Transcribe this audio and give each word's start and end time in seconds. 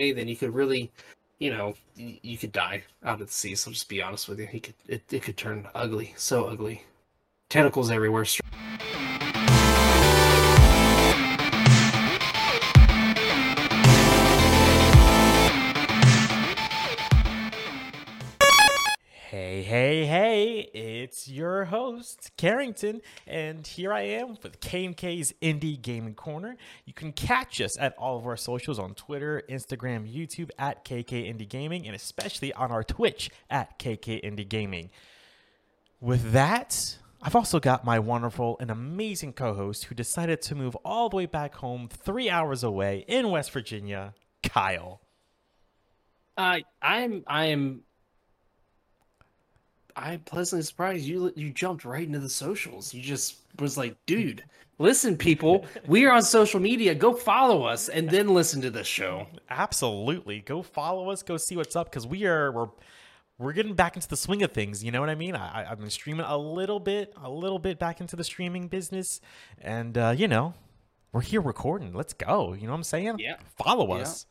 then 0.00 0.28
you 0.28 0.36
could 0.36 0.54
really, 0.54 0.90
you 1.38 1.50
know, 1.50 1.74
you, 1.94 2.38
could 2.38 2.52
die 2.52 2.82
out 3.04 3.20
at 3.20 3.26
the 3.28 3.32
sea. 3.32 3.54
So 3.54 3.68
I'll 3.68 3.74
just 3.74 3.88
be 3.88 4.02
honest 4.02 4.28
with 4.28 4.40
you, 4.40 4.46
he 4.46 4.60
could 4.60 4.74
it, 4.88 5.02
it 5.12 5.22
could 5.22 5.36
turn 5.36 5.68
ugly, 5.74 6.14
so 6.16 6.46
ugly, 6.46 6.84
tentacles 7.48 7.90
everywhere. 7.90 8.24
It's 20.74 21.28
your 21.28 21.64
host, 21.64 22.30
Karrington, 22.36 23.00
and 23.26 23.66
here 23.66 23.92
I 23.92 24.02
am 24.02 24.36
with 24.42 24.60
KMK's 24.60 25.32
Indie 25.40 25.80
Gaming 25.80 26.14
Corner. 26.14 26.56
You 26.84 26.92
can 26.92 27.12
catch 27.12 27.60
us 27.60 27.78
at 27.78 27.94
all 27.96 28.18
of 28.18 28.26
our 28.26 28.36
socials 28.36 28.78
on 28.78 28.94
Twitter, 28.94 29.42
Instagram, 29.48 30.12
YouTube 30.12 30.50
at 30.58 30.84
KK 30.84 31.32
Indie 31.32 31.48
Gaming, 31.48 31.86
and 31.86 31.94
especially 31.94 32.52
on 32.52 32.70
our 32.70 32.84
Twitch 32.84 33.30
at 33.48 33.78
KK 33.78 34.22
Indie 34.24 34.48
Gaming. 34.48 34.90
With 36.00 36.32
that, 36.32 36.98
I've 37.22 37.36
also 37.36 37.60
got 37.60 37.84
my 37.84 37.98
wonderful 37.98 38.56
and 38.60 38.70
amazing 38.70 39.34
co 39.34 39.54
host 39.54 39.84
who 39.84 39.94
decided 39.94 40.40
to 40.42 40.54
move 40.54 40.74
all 40.84 41.08
the 41.08 41.16
way 41.16 41.26
back 41.26 41.54
home 41.56 41.88
three 41.88 42.30
hours 42.30 42.62
away 42.62 43.04
in 43.08 43.30
West 43.30 43.50
Virginia, 43.50 44.14
Kyle. 44.42 45.00
Uh, 46.36 46.60
I'm 46.80 47.22
I'm 47.26 47.82
I'm 50.00 50.20
pleasantly 50.20 50.62
surprised 50.64 51.04
you 51.04 51.30
you 51.36 51.50
jumped 51.50 51.84
right 51.84 52.06
into 52.06 52.18
the 52.20 52.28
socials. 52.28 52.94
You 52.94 53.02
just 53.02 53.36
was 53.58 53.76
like, 53.76 53.96
dude, 54.06 54.42
listen, 54.78 55.16
people, 55.16 55.66
we 55.86 56.06
are 56.06 56.12
on 56.12 56.22
social 56.22 56.58
media. 56.58 56.94
Go 56.94 57.12
follow 57.12 57.64
us 57.64 57.88
and 57.90 58.08
then 58.08 58.28
listen 58.28 58.62
to 58.62 58.70
the 58.70 58.82
show. 58.82 59.26
Absolutely, 59.50 60.40
go 60.40 60.62
follow 60.62 61.10
us. 61.10 61.22
Go 61.22 61.36
see 61.36 61.56
what's 61.56 61.76
up 61.76 61.90
because 61.90 62.06
we 62.06 62.24
are 62.24 62.50
we're 62.50 62.68
we're 63.38 63.52
getting 63.52 63.74
back 63.74 63.94
into 63.96 64.08
the 64.08 64.16
swing 64.16 64.42
of 64.42 64.52
things. 64.52 64.82
You 64.82 64.90
know 64.90 65.00
what 65.00 65.10
I 65.10 65.14
mean? 65.14 65.36
I, 65.36 65.70
I've 65.70 65.78
been 65.78 65.90
streaming 65.90 66.26
a 66.26 66.36
little 66.36 66.80
bit, 66.80 67.12
a 67.22 67.30
little 67.30 67.58
bit 67.58 67.78
back 67.78 68.00
into 68.00 68.16
the 68.16 68.24
streaming 68.24 68.68
business, 68.68 69.20
and 69.60 69.96
uh, 69.98 70.14
you 70.16 70.28
know, 70.28 70.54
we're 71.12 71.20
here 71.20 71.42
recording. 71.42 71.92
Let's 71.92 72.14
go. 72.14 72.54
You 72.54 72.66
know 72.66 72.72
what 72.72 72.78
I'm 72.78 72.84
saying? 72.84 73.18
Yeah. 73.18 73.36
Follow 73.62 73.96
Yeah. 73.96 74.02
us. 74.02 74.26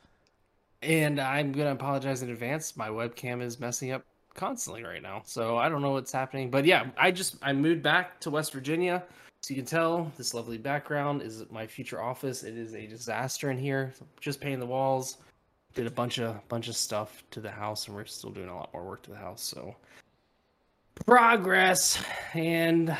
And 0.81 1.19
I'm 1.19 1.51
gonna 1.51 1.73
apologize 1.73 2.23
in 2.23 2.29
advance. 2.29 2.75
My 2.77 2.89
webcam 2.89 3.41
is 3.41 3.59
messing 3.59 3.91
up 3.91 4.05
constantly 4.39 4.83
right 4.83 5.03
now, 5.03 5.21
so 5.25 5.57
I 5.57 5.67
don't 5.67 5.81
know 5.81 5.91
what's 5.91 6.13
happening. 6.13 6.49
But 6.49 6.63
yeah, 6.63 6.87
I 6.97 7.11
just 7.11 7.35
I 7.41 7.51
moved 7.51 7.83
back 7.83 8.19
to 8.21 8.29
West 8.29 8.53
Virginia, 8.53 9.03
so 9.41 9.53
you 9.53 9.57
can 9.57 9.65
tell 9.65 10.11
this 10.17 10.33
lovely 10.33 10.57
background 10.57 11.21
is 11.21 11.43
my 11.51 11.67
future 11.67 12.01
office. 12.01 12.43
It 12.43 12.57
is 12.57 12.73
a 12.73 12.87
disaster 12.87 13.51
in 13.51 13.57
here. 13.57 13.93
Just 14.21 14.39
painting 14.39 14.61
the 14.61 14.65
walls, 14.65 15.17
did 15.73 15.87
a 15.87 15.91
bunch 15.91 16.19
of 16.19 16.47
bunch 16.47 16.69
of 16.69 16.77
stuff 16.77 17.21
to 17.31 17.41
the 17.41 17.51
house, 17.51 17.87
and 17.87 17.95
we're 17.95 18.05
still 18.05 18.31
doing 18.31 18.47
a 18.47 18.55
lot 18.55 18.73
more 18.73 18.85
work 18.85 19.03
to 19.03 19.11
the 19.11 19.17
house. 19.17 19.43
So 19.43 19.75
progress, 21.05 22.01
and 22.33 22.95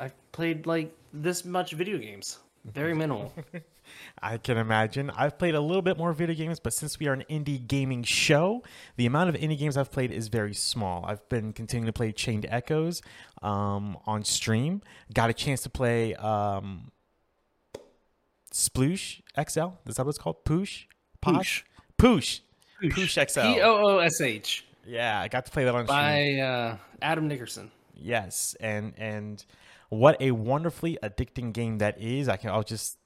I've 0.00 0.32
played 0.32 0.66
like 0.66 0.92
this 1.12 1.44
much 1.44 1.72
video 1.72 1.96
games. 1.96 2.38
Very 2.64 2.94
minimal. 2.94 3.32
I 4.20 4.36
can 4.38 4.56
imagine. 4.56 5.10
I've 5.10 5.38
played 5.38 5.54
a 5.54 5.60
little 5.60 5.82
bit 5.82 5.98
more 5.98 6.12
video 6.12 6.34
games, 6.34 6.60
but 6.60 6.72
since 6.72 6.98
we 6.98 7.08
are 7.08 7.12
an 7.12 7.24
indie 7.30 7.64
gaming 7.66 8.02
show, 8.04 8.62
the 8.96 9.06
amount 9.06 9.30
of 9.30 9.34
indie 9.36 9.58
games 9.58 9.76
I've 9.76 9.90
played 9.90 10.10
is 10.12 10.28
very 10.28 10.54
small. 10.54 11.04
I've 11.04 11.28
been 11.28 11.52
continuing 11.52 11.86
to 11.86 11.92
play 11.92 12.12
Chained 12.12 12.46
Echoes 12.48 13.02
um, 13.42 13.98
on 14.06 14.24
stream. 14.24 14.82
Got 15.12 15.30
a 15.30 15.32
chance 15.32 15.62
to 15.62 15.70
play 15.70 16.14
um, 16.14 16.92
Sploosh 18.52 19.20
XL. 19.36 19.68
Is 19.86 19.96
that 19.96 20.04
what 20.04 20.10
it's 20.10 20.18
called? 20.18 20.44
Poosh? 20.44 20.84
Posh? 21.20 21.64
Poosh. 21.98 22.40
Poosh 22.82 23.30
XL. 23.30 23.40
P 23.54 23.60
O 23.60 23.96
O 23.96 23.98
S 23.98 24.20
H 24.20 24.64
Yeah, 24.86 25.20
I 25.20 25.28
got 25.28 25.46
to 25.46 25.52
play 25.52 25.64
that 25.64 25.74
on 25.74 25.86
stream. 25.86 25.98
by 25.98 26.34
uh, 26.40 26.76
Adam 27.00 27.28
Nickerson. 27.28 27.70
Yes, 27.94 28.56
and 28.60 28.92
and 28.96 29.44
what 29.88 30.20
a 30.20 30.32
wonderfully 30.32 30.98
addicting 31.02 31.52
game 31.52 31.78
that 31.78 32.00
is. 32.00 32.28
I 32.28 32.36
can 32.36 32.50
I'll 32.50 32.64
just 32.64 32.98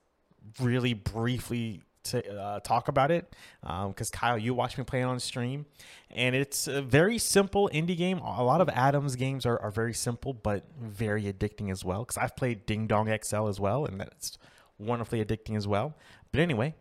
really 0.60 0.94
briefly 0.94 1.82
to, 2.04 2.38
uh, 2.40 2.60
talk 2.60 2.86
about 2.88 3.10
it 3.10 3.34
because 3.62 4.10
Kyle, 4.10 4.38
you 4.38 4.54
watched 4.54 4.78
me 4.78 4.84
play 4.84 5.00
it 5.00 5.04
on 5.04 5.18
stream, 5.18 5.66
and 6.10 6.36
it's 6.36 6.68
a 6.68 6.80
very 6.80 7.18
simple 7.18 7.68
indie 7.72 7.96
game. 7.96 8.18
A 8.18 8.44
lot 8.44 8.60
of 8.60 8.68
Adam's 8.68 9.16
games 9.16 9.44
are, 9.44 9.60
are 9.60 9.70
very 9.72 9.92
simple 9.94 10.32
but 10.32 10.64
very 10.80 11.24
addicting 11.24 11.70
as 11.70 11.84
well. 11.84 12.00
Because 12.04 12.16
I've 12.16 12.36
played 12.36 12.64
Ding 12.66 12.86
Dong 12.86 13.08
XL 13.22 13.48
as 13.48 13.58
well, 13.58 13.84
and 13.84 14.00
that's 14.00 14.38
wonderfully 14.78 15.24
addicting 15.24 15.56
as 15.56 15.66
well. 15.66 15.94
But 16.30 16.40
anyway, 16.40 16.74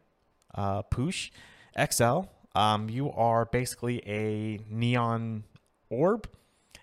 uh, 0.54 0.84
Poosh 0.84 1.32
XL, 1.92 2.22
um, 2.54 2.90
you 2.90 3.12
are 3.12 3.46
basically 3.46 4.02
a 4.08 4.60
neon 4.70 5.44
orb, 5.90 6.30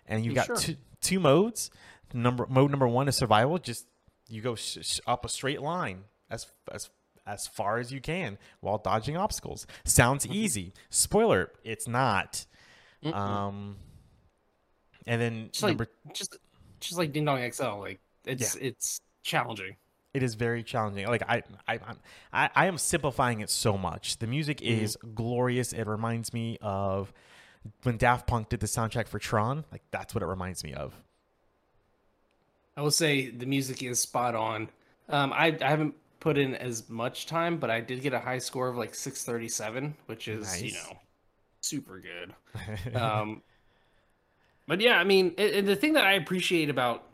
and 0.06 0.24
you 0.24 0.32
got 0.34 0.46
Sure. 0.46 0.56
two 0.56 0.76
two 1.00 1.20
modes. 1.20 1.70
Number 2.12 2.46
mode 2.48 2.70
number 2.70 2.88
one 2.88 3.08
is 3.08 3.16
survival. 3.16 3.58
Just 3.58 3.86
you 4.28 4.40
go 4.42 4.54
sh- 4.54 4.78
sh- 4.82 5.00
up 5.06 5.24
a 5.24 5.28
straight 5.28 5.60
line 5.62 6.04
as 6.32 6.46
as 6.72 6.90
as 7.24 7.46
far 7.46 7.78
as 7.78 7.92
you 7.92 8.00
can 8.00 8.36
while 8.60 8.78
dodging 8.78 9.16
obstacles. 9.16 9.66
Sounds 9.84 10.26
easy. 10.26 10.72
Spoiler: 10.90 11.52
it's 11.62 11.86
not. 11.86 12.44
Um, 13.04 13.76
and 15.06 15.20
then 15.20 15.48
Just 15.52 15.62
like 15.62 15.88
just 16.14 16.36
just 16.80 16.98
like 16.98 17.12
Ding 17.12 17.24
Dong 17.24 17.48
XL, 17.52 17.78
like 17.80 18.00
it's 18.24 18.54
it's 18.56 19.00
challenging. 19.22 19.76
it 20.14 20.22
is 20.22 20.34
very 20.34 20.62
challenging. 20.62 21.06
Like 21.06 21.22
I, 21.28 21.42
I, 21.68 21.74
I'm- 21.74 21.98
I, 22.32 22.50
I 22.54 22.66
am 22.66 22.78
simplifying 22.78 23.40
it 23.40 23.50
so 23.50 23.76
much. 23.78 24.18
The 24.18 24.26
music 24.26 24.62
is 24.62 24.96
glorious. 25.14 25.72
It 25.72 25.86
reminds 25.86 26.32
me 26.32 26.58
of 26.60 27.12
when 27.82 27.96
Daft 27.96 28.26
Punk 28.26 28.48
did 28.48 28.60
the 28.60 28.66
soundtrack 28.66 29.06
for 29.08 29.18
Tron. 29.18 29.64
Like 29.72 29.82
that's 29.90 30.14
what 30.14 30.22
it 30.22 30.26
reminds 30.26 30.62
me 30.64 30.72
of. 30.74 30.94
I 32.76 32.82
will 32.82 32.90
say 32.90 33.30
the 33.30 33.46
music 33.46 33.82
is 33.82 34.00
spot 34.00 34.34
on. 34.34 34.70
Um, 35.08 35.32
I 35.32 35.56
I 35.60 35.68
haven't 35.68 35.94
put 36.22 36.38
in 36.38 36.54
as 36.54 36.88
much 36.88 37.26
time, 37.26 37.58
but 37.58 37.68
I 37.68 37.80
did 37.80 38.00
get 38.00 38.14
a 38.14 38.20
high 38.20 38.38
score 38.38 38.68
of 38.68 38.76
like 38.76 38.94
637, 38.94 39.92
which 40.06 40.28
is 40.28 40.62
you 40.62 40.72
know 40.72 40.96
super 41.60 42.00
good. 42.00 42.94
um, 42.96 43.42
but 44.68 44.80
yeah, 44.80 44.98
I 44.98 45.04
mean, 45.04 45.34
and 45.36 45.66
the 45.66 45.74
thing 45.74 45.92
that 45.94 46.06
I 46.06 46.12
appreciate 46.12 46.70
about 46.70 47.08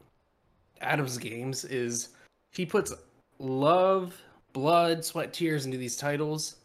Adam's 0.82 1.16
games 1.16 1.64
is 1.64 2.10
he 2.52 2.66
puts 2.66 2.92
love, 3.38 4.14
blood, 4.52 5.02
sweat, 5.02 5.32
tears 5.32 5.64
into 5.64 5.78
these 5.78 5.96
titles, 5.96 6.56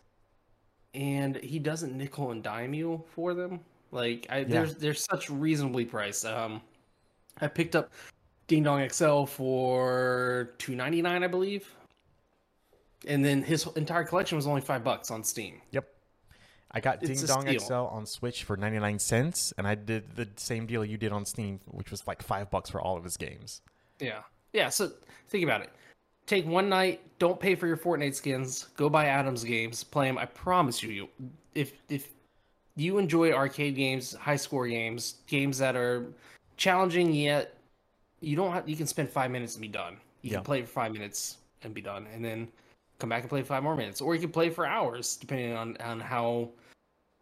and 0.94 1.38
he 1.38 1.60
doesn't 1.60 1.98
nickel 1.98 2.31
and 2.31 2.44
dime 2.44 2.74
you 2.74 3.02
for 3.16 3.34
them. 3.34 3.62
Like, 3.92 4.28
I, 4.30 4.44
there's 4.44 4.75
there's 4.75 5.06
such 5.06 5.30
reasonably 5.30 5.86
priced. 5.86 6.25
Um, 6.25 6.62
I 7.40 7.48
picked 7.48 7.78
up 7.78 7.94
Ding 8.48 8.64
Dong 8.64 8.86
XL 8.90 9.24
for 9.24 10.56
two 10.58 10.75
ninety 10.75 11.02
nine, 11.02 11.24
I 11.24 11.28
believe, 11.28 11.74
and 13.08 13.24
then 13.24 13.44
his 13.44 13.68
entire 13.75 14.03
collection 14.03 14.36
was 14.36 14.47
only 14.47 14.62
five 14.62 14.84
bucks 14.84 15.12
on 15.12 15.24
Steam. 15.24 15.62
Yep. 15.72 15.88
I 16.72 16.80
got 16.80 17.02
Ding 17.02 17.18
Dong 17.25 17.41
steal. 17.41 17.59
XL 17.59 17.74
on 17.74 18.06
Switch 18.06 18.44
for 18.44 18.58
99 18.58 18.97
cents, 18.97 19.53
and 19.58 19.68
I 19.68 19.75
did 19.75 20.16
the 20.16 20.28
same 20.38 20.66
deal 20.66 20.84
you 20.84 20.97
did 20.97 21.12
on 21.12 21.24
Steam, 21.25 21.59
which 21.66 21.92
was 21.92 22.08
like 22.08 22.24
five 22.24 22.50
bucks 22.50 22.69
for 22.69 22.81
all 22.81 22.97
of 22.97 23.03
his 23.03 23.16
games. 23.16 23.62
Yeah. 24.00 24.22
Yeah. 24.53 24.69
So 24.69 24.92
think 25.30 25.44
about 25.44 25.62
it. 25.62 25.69
Take 26.25 26.47
one 26.47 26.69
night. 26.69 27.02
Don't 27.19 27.40
pay 27.40 27.53
for 27.53 27.68
your 27.68 27.78
Fortnite 27.78 28.16
skins. 28.16 28.69
Go 28.75 28.90
buy 28.90 29.06
Adam's 29.06 29.44
games. 29.44 29.84
Play 29.84 30.08
them. 30.08 30.18
I 30.18 30.25
promise 30.25 30.81
you, 30.81 30.90
you 30.90 31.09
if 31.53 31.74
if 31.90 32.09
you 32.75 32.97
enjoy 32.97 33.31
arcade 33.34 33.75
games, 33.75 34.16
high 34.16 34.36
score 34.36 34.68
games, 34.68 35.16
games 35.28 35.59
that 35.59 35.75
are 35.75 36.08
challenging 36.58 37.13
yet 37.13 37.56
you 38.24 38.36
don't 38.36 38.52
have 38.53 38.68
you 38.68 38.75
can 38.75 38.88
spend 38.88 39.09
five 39.09 39.30
minutes 39.30 39.56
and 39.56 39.62
be 39.62 39.68
done. 39.68 39.97
You 40.22 40.31
Yeah. 40.31 40.38
can 40.38 40.46
play 40.46 40.62
for 40.62 40.68
five 40.68 40.94
minutes 40.94 41.38
and 41.62 41.74
be 41.74 41.81
done, 41.81 42.08
and 42.13 42.24
then 42.24 42.47
come 43.03 43.09
back 43.09 43.19
and 43.19 43.30
play 43.30 43.41
five 43.41 43.62
more 43.62 43.75
minutes, 43.75 44.00
or 44.00 44.16
you 44.16 44.22
can 44.22 44.31
play 44.31 44.50
for 44.50 44.66
hours, 44.66 45.18
depending 45.18 45.52
on 45.52 45.75
on 45.84 46.00
how 46.00 46.52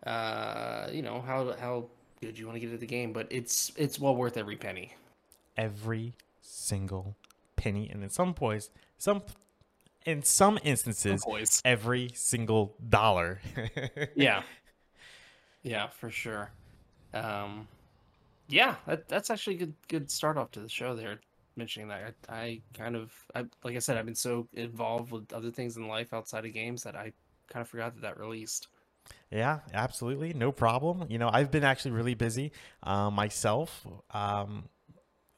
uh 0.06 0.88
you 0.92 1.02
know 1.02 1.22
how 1.22 1.56
how 1.60 1.86
good 2.22 2.38
you 2.38 2.46
want 2.46 2.56
to 2.56 2.60
get 2.60 2.72
at 2.72 2.80
the 2.80 2.86
game. 2.86 3.12
But 3.12 3.26
it's 3.32 3.72
it's 3.76 4.00
well 4.00 4.16
worth 4.16 4.38
every 4.38 4.58
penny. 4.58 4.94
Every 5.58 6.14
single 6.40 7.16
penny, 7.56 7.90
and 7.90 8.04
in 8.04 8.12
some 8.12 8.36
points, 8.36 8.70
some 9.00 9.24
in 10.06 10.22
some 10.22 10.60
instances, 10.64 11.26
Boys. 11.26 11.64
every 11.66 12.12
single 12.14 12.76
dollar. 12.88 13.42
yeah 14.16 14.44
yeah 15.64 15.88
for 15.88 16.10
sure 16.10 16.50
um 17.14 17.68
yeah 18.48 18.74
that, 18.88 19.08
that's 19.08 19.30
actually 19.30 19.56
a 19.56 19.60
good 19.60 19.74
good 19.90 20.10
start 20.10 20.36
off 20.36 20.50
to 20.50 20.60
the 20.60 20.68
show 20.68 20.96
there 20.96 21.20
mentioning 21.62 21.88
that 21.90 22.14
i, 22.30 22.34
I 22.44 22.62
kind 22.82 22.96
of 22.96 23.12
I, 23.36 23.40
like 23.64 23.76
i 23.76 23.80
said 23.80 23.98
i've 23.98 24.06
been 24.12 24.16
so 24.30 24.48
involved 24.54 25.12
with 25.12 25.32
other 25.34 25.52
things 25.52 25.78
in 25.78 25.88
life 25.88 26.14
outside 26.14 26.46
of 26.46 26.54
games 26.54 26.84
that 26.84 26.96
i 26.96 27.14
kind 27.52 27.62
of 27.62 27.68
forgot 27.70 27.94
that 27.96 28.02
that 28.02 28.20
released 28.20 28.68
Yeah, 29.32 29.60
absolutely. 29.74 30.34
No 30.34 30.52
problem. 30.52 31.06
You 31.10 31.18
know, 31.22 31.30
I've 31.38 31.52
been 31.52 31.64
actually 31.64 31.92
really 32.00 32.16
busy 32.16 32.52
uh, 32.84 33.10
myself. 33.10 33.86
Um, 34.12 34.70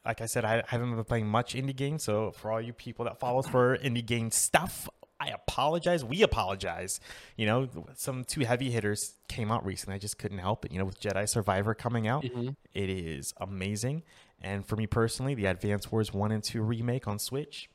like 0.06 0.20
I 0.22 0.28
said, 0.28 0.44
I 0.46 0.64
haven't 0.68 0.94
been 0.96 1.04
playing 1.06 1.28
much 1.28 1.56
indie 1.56 1.76
games. 1.76 2.04
So 2.04 2.32
for 2.32 2.52
all 2.52 2.62
you 2.62 2.74
people 2.74 3.06
that 3.06 3.20
follow 3.20 3.40
us 3.40 3.48
for 3.48 3.78
indie 3.78 4.06
game 4.06 4.30
stuff, 4.32 4.90
I 5.20 5.28
apologize. 5.30 6.04
We 6.04 6.22
apologize. 6.24 7.00
You 7.38 7.46
know, 7.46 7.60
some 7.96 8.26
two 8.26 8.42
heavy 8.42 8.70
hitters 8.70 9.02
came 9.30 9.50
out 9.54 9.64
recently. 9.66 9.96
I 9.96 10.00
just 10.00 10.18
couldn't 10.18 10.40
help 10.40 10.66
it. 10.66 10.72
You 10.74 10.80
know, 10.80 10.86
with 10.86 11.00
Jedi 11.00 11.26
Survivor 11.28 11.74
coming 11.74 12.06
out, 12.08 12.24
Mm-hmm. 12.24 12.50
it 12.74 12.90
is 12.90 13.34
amazing. 13.40 14.04
And 14.44 14.66
for 14.66 14.76
me 14.76 14.88
personally, 14.88 15.36
the 15.36 15.46
Advance 15.46 15.92
Wars 15.92 16.14
1 16.14 16.32
and 16.32 16.44
2 16.44 16.62
remake 16.62 17.08
on 17.08 17.18
Switch, 17.18 17.70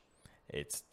it's 0.49 0.83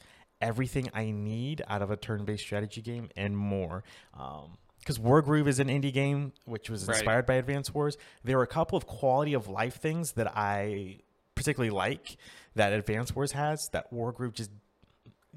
everything 0.41 0.89
I 0.95 1.11
need 1.11 1.63
out 1.69 1.83
of 1.83 1.91
a 1.91 1.97
turn 1.97 2.25
based 2.25 2.43
strategy 2.45 2.81
game 2.81 3.09
and 3.17 3.37
more. 3.37 3.85
Um, 4.19 4.59
because 4.81 4.99
Wargroove 5.01 5.49
is 5.49 5.59
an 5.59 5.67
indie 5.69 5.93
game, 5.93 6.33
which 6.45 6.71
was 6.71 6.87
Right. 6.87 6.97
inspired 6.97 7.27
by 7.27 7.35
Advance 7.35 7.75
Wars. 7.75 7.99
There 8.23 8.39
are 8.39 8.43
a 8.43 8.47
couple 8.47 8.79
of 8.79 8.87
quality 8.87 9.35
of 9.35 9.49
life 9.49 9.81
things 9.81 10.13
that 10.13 10.33
I 10.37 11.01
particularly 11.35 11.71
like 11.71 12.17
that 12.55 12.73
Advance 12.73 13.15
Wars 13.15 13.33
has 13.33 13.69
that 13.73 13.93
Wargroove 13.93 14.33
just 14.33 14.51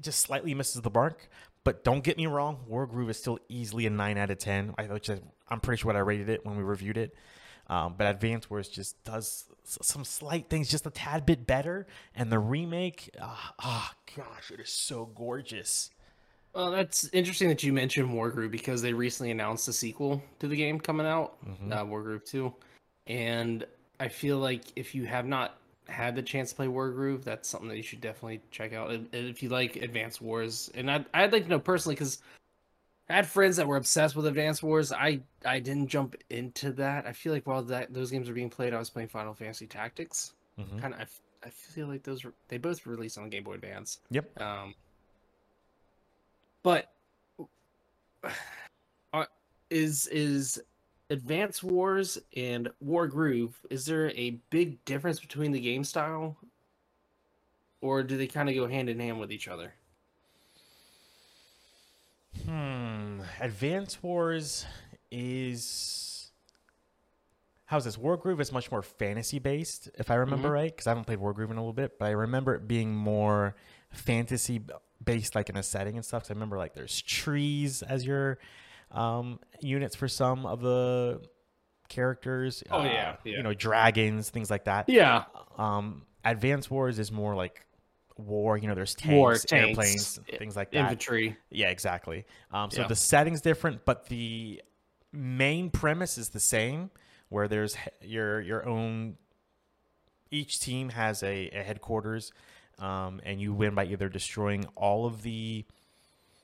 just 0.00 0.20
slightly 0.20 0.54
misses 0.54 0.80
the 0.82 0.90
mark. 0.90 1.28
But 1.64 1.84
don't 1.84 2.02
get 2.02 2.16
me 2.16 2.26
wrong, 2.26 2.64
Wargroove 2.70 3.10
is 3.10 3.18
still 3.18 3.38
easily 3.48 3.84
a 3.86 3.90
nine 3.90 4.16
out 4.16 4.30
of 4.30 4.38
ten. 4.38 4.74
I 4.78 4.84
which 4.84 5.10
I'm 5.10 5.60
pretty 5.60 5.80
sure 5.80 5.88
what 5.88 5.96
I 5.96 6.00
rated 6.00 6.28
it 6.28 6.46
when 6.46 6.56
we 6.56 6.62
reviewed 6.62 6.96
it. 6.96 7.14
Um, 7.70 7.94
but 7.96 8.08
Advance 8.08 8.50
Wars 8.50 8.68
just 8.68 9.02
does 9.04 9.44
some 9.62 10.04
slight 10.04 10.50
things 10.50 10.68
just 10.68 10.86
a 10.86 10.90
tad 10.90 11.24
bit 11.24 11.46
better, 11.46 11.86
and 12.16 12.30
the 12.30 12.38
remake, 12.40 13.10
ah, 13.22 13.54
ah, 13.60 13.94
gosh, 14.16 14.50
it 14.50 14.58
is 14.58 14.70
so 14.70 15.06
gorgeous. 15.14 15.90
Well, 16.52 16.72
that's 16.72 17.04
interesting 17.12 17.48
that 17.48 17.62
you 17.62 17.72
mentioned 17.72 18.12
War 18.12 18.32
Wargroove 18.32 18.50
because 18.50 18.82
they 18.82 18.92
recently 18.92 19.30
announced 19.30 19.68
a 19.68 19.72
sequel 19.72 20.20
to 20.40 20.48
the 20.48 20.56
game 20.56 20.80
coming 20.80 21.06
out, 21.06 21.36
Mhm. 21.46 21.72
uh, 21.72 21.84
Wargroove 21.84 22.24
2. 22.24 22.52
And 23.06 23.64
I 24.00 24.08
feel 24.08 24.38
like 24.38 24.64
if 24.74 24.92
you 24.92 25.04
have 25.06 25.26
not 25.26 25.60
had 25.88 26.16
the 26.16 26.22
chance 26.22 26.50
to 26.50 26.56
play 26.56 26.66
War 26.66 26.90
Wargroove, 26.90 27.22
that's 27.22 27.48
something 27.48 27.68
that 27.68 27.76
you 27.76 27.84
should 27.84 28.00
definitely 28.00 28.40
check 28.50 28.72
out. 28.72 28.90
If 29.12 29.44
you 29.44 29.48
like 29.48 29.76
Advanced 29.76 30.20
Wars, 30.20 30.72
and 30.74 30.90
I'd, 30.90 31.04
I'd 31.14 31.32
like 31.32 31.44
to 31.44 31.50
know 31.50 31.60
personally 31.60 31.94
because 31.94 32.18
I 33.10 33.14
had 33.14 33.26
friends 33.26 33.56
that 33.56 33.66
were 33.66 33.76
obsessed 33.76 34.14
with 34.14 34.26
Advanced 34.26 34.62
Wars. 34.62 34.92
I 34.92 35.20
I 35.44 35.58
didn't 35.58 35.88
jump 35.88 36.14
into 36.30 36.70
that. 36.74 37.06
I 37.06 37.12
feel 37.12 37.32
like 37.32 37.46
while 37.46 37.62
that 37.64 37.92
those 37.92 38.10
games 38.10 38.28
were 38.28 38.34
being 38.34 38.50
played, 38.50 38.72
I 38.72 38.78
was 38.78 38.88
playing 38.88 39.08
Final 39.08 39.34
Fantasy 39.34 39.66
Tactics. 39.66 40.34
Mhm. 40.58 40.80
Kind 40.80 40.94
of, 40.94 41.10
I 41.44 41.50
feel 41.50 41.88
like 41.88 42.04
those 42.04 42.22
were 42.22 42.32
they 42.48 42.58
both 42.58 42.86
released 42.86 43.18
on 43.18 43.24
the 43.24 43.30
Game 43.30 43.42
Boy 43.42 43.54
Advance. 43.54 43.98
Yep. 44.10 44.40
Um, 44.40 44.74
but 46.62 46.92
are, 49.12 49.26
is 49.70 50.06
is 50.06 50.62
Advance 51.10 51.64
Wars 51.64 52.16
and 52.36 52.70
Wargroove? 52.84 53.54
Is 53.70 53.84
there 53.86 54.10
a 54.10 54.38
big 54.50 54.84
difference 54.84 55.18
between 55.18 55.50
the 55.50 55.60
game 55.60 55.82
style, 55.82 56.36
or 57.80 58.04
do 58.04 58.16
they 58.16 58.28
kind 58.28 58.48
of 58.48 58.54
go 58.54 58.68
hand 58.68 58.88
in 58.88 59.00
hand 59.00 59.18
with 59.18 59.32
each 59.32 59.48
other? 59.48 59.74
Advance 63.40 64.02
Wars 64.02 64.66
is 65.10 66.30
how's 67.64 67.84
this? 67.84 67.96
Wargroove 67.96 68.40
is 68.40 68.52
much 68.52 68.70
more 68.70 68.82
fantasy 68.82 69.38
based, 69.38 69.88
if 69.98 70.10
I 70.10 70.16
remember 70.16 70.48
Mhm. 70.48 70.52
right, 70.52 70.70
because 70.72 70.86
I 70.86 70.90
haven't 70.90 71.04
played 71.04 71.18
Wargroove 71.20 71.50
in 71.50 71.56
a 71.56 71.60
little 71.60 71.72
bit, 71.72 71.98
but 71.98 72.06
I 72.06 72.10
remember 72.10 72.54
it 72.54 72.66
being 72.68 72.94
more 72.94 73.54
fantasy 73.90 74.60
based, 75.02 75.34
like 75.34 75.48
in 75.48 75.56
a 75.56 75.62
setting 75.62 75.96
and 75.96 76.04
stuff. 76.04 76.26
I 76.30 76.34
remember 76.34 76.58
like 76.58 76.74
there's 76.74 77.00
trees 77.00 77.82
as 77.82 78.04
your 78.06 78.38
um, 78.90 79.38
units 79.60 79.94
for 79.94 80.08
some 80.08 80.44
of 80.44 80.60
the 80.60 81.22
characters. 81.88 82.62
Oh, 82.70 82.80
uh, 82.80 82.84
yeah, 82.84 83.16
yeah. 83.24 83.36
you 83.36 83.42
know 83.42 83.54
dragons, 83.54 84.30
things 84.30 84.50
like 84.50 84.64
that. 84.64 84.88
Yeah, 84.88 85.24
Um, 85.56 86.06
Advance 86.24 86.68
Wars 86.70 86.98
is 86.98 87.10
more 87.12 87.34
like 87.36 87.64
war. 88.26 88.56
You 88.58 88.68
know, 88.68 88.74
there's 88.74 88.94
tanks, 88.94 89.14
War, 89.14 89.32
tanks, 89.36 89.52
airplanes, 89.52 90.20
i- 90.32 90.36
things 90.36 90.56
like 90.56 90.70
that. 90.72 90.78
infantry. 90.78 91.36
Yeah, 91.50 91.68
exactly. 91.70 92.24
Um, 92.52 92.70
so 92.70 92.82
Yeah. 92.82 92.88
the 92.88 92.96
setting's 92.96 93.40
different, 93.40 93.84
but 93.84 94.06
the 94.06 94.62
main 95.12 95.70
premise 95.70 96.18
is 96.18 96.28
the 96.30 96.40
same. 96.40 96.90
Where 97.28 97.46
there's 97.48 97.76
your 98.02 98.40
your 98.40 98.68
own. 98.68 99.16
Each 100.32 100.60
team 100.60 100.90
has 100.90 101.22
a, 101.24 101.48
a 101.50 101.62
headquarters, 101.62 102.32
um, 102.78 103.20
and 103.24 103.40
you 103.40 103.52
win 103.52 103.74
by 103.74 103.84
either 103.86 104.08
destroying 104.08 104.64
all 104.76 105.04
of 105.06 105.22
the 105.22 105.64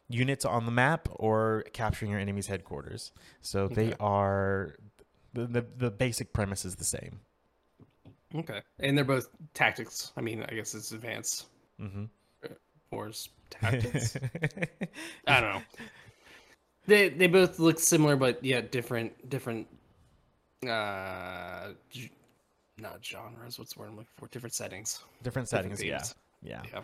units 0.09 0.45
on 0.45 0.65
the 0.67 0.73
map 0.73 1.09
or 1.13 1.65
capturing 1.73 2.11
your 2.11 2.21
enemy's 2.21 2.47
headquarters. 2.49 3.13
So 3.43 3.69
they 3.69 3.95
are 4.01 4.75
the, 5.35 5.47
the 5.47 5.67
the 5.77 5.91
basic 5.91 6.33
premise 6.33 6.65
is 6.65 6.77
the 6.77 6.85
same. 6.85 7.21
Okay, 8.35 8.61
and 8.81 8.97
they're 8.99 9.05
both 9.05 9.29
tactics. 9.55 10.13
I 10.17 10.21
mean, 10.21 10.45
I 10.49 10.55
guess 10.55 10.75
it's 10.75 10.91
Advance 10.93 11.47
hmm 11.79 12.05
Wars 12.91 13.29
tactics. 13.51 14.17
I 15.27 15.41
don't 15.41 15.55
know. 15.55 15.63
They 16.87 17.09
they 17.09 17.27
both 17.27 17.59
look 17.59 17.79
similar, 17.79 18.17
but 18.17 18.43
yeah, 18.45 18.61
different 18.61 19.29
different. 19.29 19.67
Uh, 20.67 21.73
g- 21.91 22.11
not 22.79 23.05
genres. 23.05 23.59
What's 23.59 23.75
the 23.75 23.81
word 23.81 23.89
I'm 23.89 23.97
looking 23.97 24.09
for? 24.17 24.29
Different 24.29 24.55
settings. 24.55 25.01
Different 25.23 25.49
different 25.49 25.79
settings, 25.79 25.83
yeah, 25.83 26.03
yeah. 26.43 26.63
Yeah. 26.73 26.81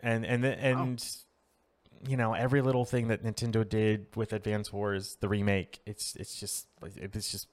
and 0.00 0.26
and 0.26 0.44
the, 0.44 0.58
and 0.62 1.16
you 2.08 2.16
know 2.16 2.34
every 2.34 2.60
little 2.60 2.84
thing 2.84 3.08
that 3.08 3.22
Nintendo 3.22 3.66
did 3.68 4.06
with 4.16 4.32
Advance 4.32 4.72
Wars, 4.72 5.16
the 5.20 5.28
remake, 5.28 5.80
it's 5.86 6.14
it's 6.16 6.38
just 6.38 6.66
it's 6.82 7.30
just 7.30 7.48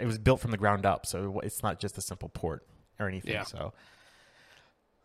it 0.00 0.06
was 0.06 0.18
built 0.18 0.40
from 0.40 0.50
the 0.50 0.56
ground 0.56 0.86
up, 0.86 1.06
so 1.06 1.40
it's 1.40 1.62
not 1.62 1.78
just 1.78 1.98
a 1.98 2.00
simple 2.00 2.28
port 2.28 2.66
or 2.98 3.08
anything. 3.08 3.32
Yeah. 3.32 3.42
So, 3.42 3.72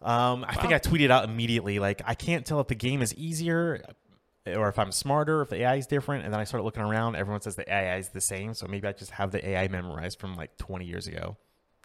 um, 0.01 0.45
I 0.47 0.55
think 0.55 0.73
I 0.73 0.79
tweeted 0.79 1.11
out 1.11 1.25
immediately 1.25 1.79
like 1.79 2.01
I 2.05 2.15
can't 2.15 2.45
tell 2.45 2.59
if 2.59 2.67
the 2.67 2.75
game 2.75 3.01
is 3.01 3.13
easier 3.15 3.83
or 4.47 4.69
if 4.69 4.79
I'm 4.79 4.91
smarter, 4.91 5.41
if 5.41 5.49
the 5.49 5.57
AI 5.57 5.75
is 5.75 5.87
different. 5.87 6.23
And 6.25 6.33
then 6.33 6.39
I 6.39 6.43
started 6.43 6.63
looking 6.63 6.83
around. 6.83 7.15
Everyone 7.15 7.41
says 7.41 7.55
the 7.55 7.71
AI 7.71 7.97
is 7.97 8.09
the 8.09 8.21
same, 8.21 8.53
so 8.53 8.67
maybe 8.67 8.87
I 8.87 8.93
just 8.93 9.11
have 9.11 9.31
the 9.31 9.45
AI 9.47 9.67
memorized 9.67 10.19
from 10.19 10.35
like 10.35 10.57
20 10.57 10.85
years 10.85 11.07
ago. 11.07 11.37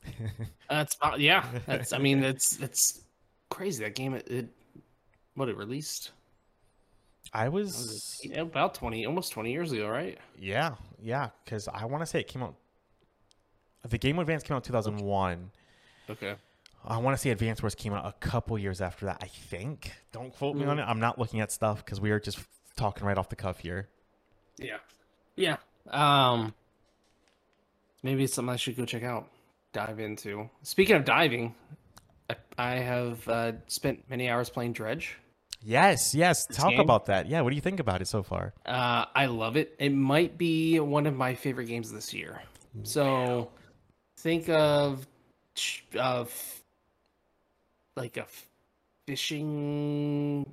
That's 0.70 0.96
uh, 1.00 1.16
yeah. 1.18 1.44
That's 1.66 1.92
I 1.92 1.98
mean 1.98 2.20
that's 2.20 2.60
it's 2.60 3.04
crazy 3.48 3.84
that 3.84 3.94
game. 3.94 4.14
It, 4.14 4.28
it 4.28 4.48
what 5.34 5.48
it 5.48 5.56
released 5.56 6.12
I 7.32 7.48
was 7.48 7.74
was 8.22 8.30
about 8.36 8.74
twenty, 8.74 9.06
almost 9.06 9.32
twenty 9.32 9.50
years 9.50 9.72
ago, 9.72 9.88
right? 9.88 10.18
Yeah, 10.38 10.74
yeah, 11.00 11.30
because 11.44 11.68
I 11.68 11.84
want 11.86 12.02
to 12.02 12.06
say 12.06 12.20
it 12.20 12.28
came 12.28 12.42
out. 12.42 12.54
The 13.88 13.98
Game 13.98 14.18
Advance 14.18 14.42
came 14.42 14.54
out 14.56 14.66
in 14.66 14.72
2001. 14.72 15.50
Okay. 16.08 16.34
I 16.86 16.98
want 16.98 17.16
to 17.16 17.20
say 17.20 17.30
Advance 17.30 17.62
Wars 17.62 17.74
came 17.74 17.92
out 17.92 18.06
a 18.06 18.12
couple 18.20 18.58
years 18.58 18.80
after 18.80 19.06
that. 19.06 19.18
I 19.22 19.26
think. 19.26 19.92
Don't 20.12 20.34
quote 20.34 20.56
me 20.56 20.64
on 20.64 20.78
it. 20.78 20.82
I'm 20.82 21.00
not 21.00 21.18
looking 21.18 21.40
at 21.40 21.50
stuff 21.50 21.84
because 21.84 22.00
we 22.00 22.10
are 22.10 22.20
just 22.20 22.38
talking 22.76 23.06
right 23.06 23.16
off 23.16 23.28
the 23.28 23.36
cuff 23.36 23.58
here. 23.58 23.88
Yeah. 24.58 24.78
Yeah. 25.36 25.56
Um. 25.90 26.54
Maybe 28.02 28.24
it's 28.24 28.34
something 28.34 28.52
I 28.52 28.56
should 28.56 28.76
go 28.76 28.84
check 28.84 29.02
out, 29.02 29.28
dive 29.72 29.98
into. 29.98 30.50
Speaking 30.62 30.96
of 30.96 31.06
diving, 31.06 31.54
I, 32.28 32.36
I 32.58 32.74
have 32.74 33.26
uh, 33.26 33.52
spent 33.66 34.04
many 34.10 34.28
hours 34.28 34.50
playing 34.50 34.74
Dredge. 34.74 35.16
Yes, 35.62 36.14
yes. 36.14 36.44
This 36.44 36.58
Talk 36.58 36.70
game? 36.70 36.80
about 36.80 37.06
that. 37.06 37.26
Yeah, 37.26 37.40
what 37.40 37.48
do 37.48 37.56
you 37.56 37.62
think 37.62 37.80
about 37.80 38.02
it 38.02 38.08
so 38.08 38.22
far? 38.22 38.52
Uh, 38.66 39.06
I 39.14 39.24
love 39.26 39.56
it. 39.56 39.74
It 39.78 39.94
might 39.94 40.36
be 40.36 40.78
one 40.80 41.06
of 41.06 41.16
my 41.16 41.34
favorite 41.34 41.64
games 41.64 41.90
this 41.90 42.12
year. 42.12 42.42
So, 42.82 43.50
think 44.18 44.50
of 44.50 45.06
of 45.98 46.62
like 47.96 48.16
a 48.16 48.26
fishing, 49.06 50.46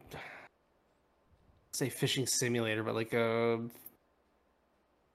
say 1.73 1.89
fishing 1.89 2.25
simulator, 2.25 2.83
but 2.83 2.95
like 2.95 3.13
a 3.13 3.59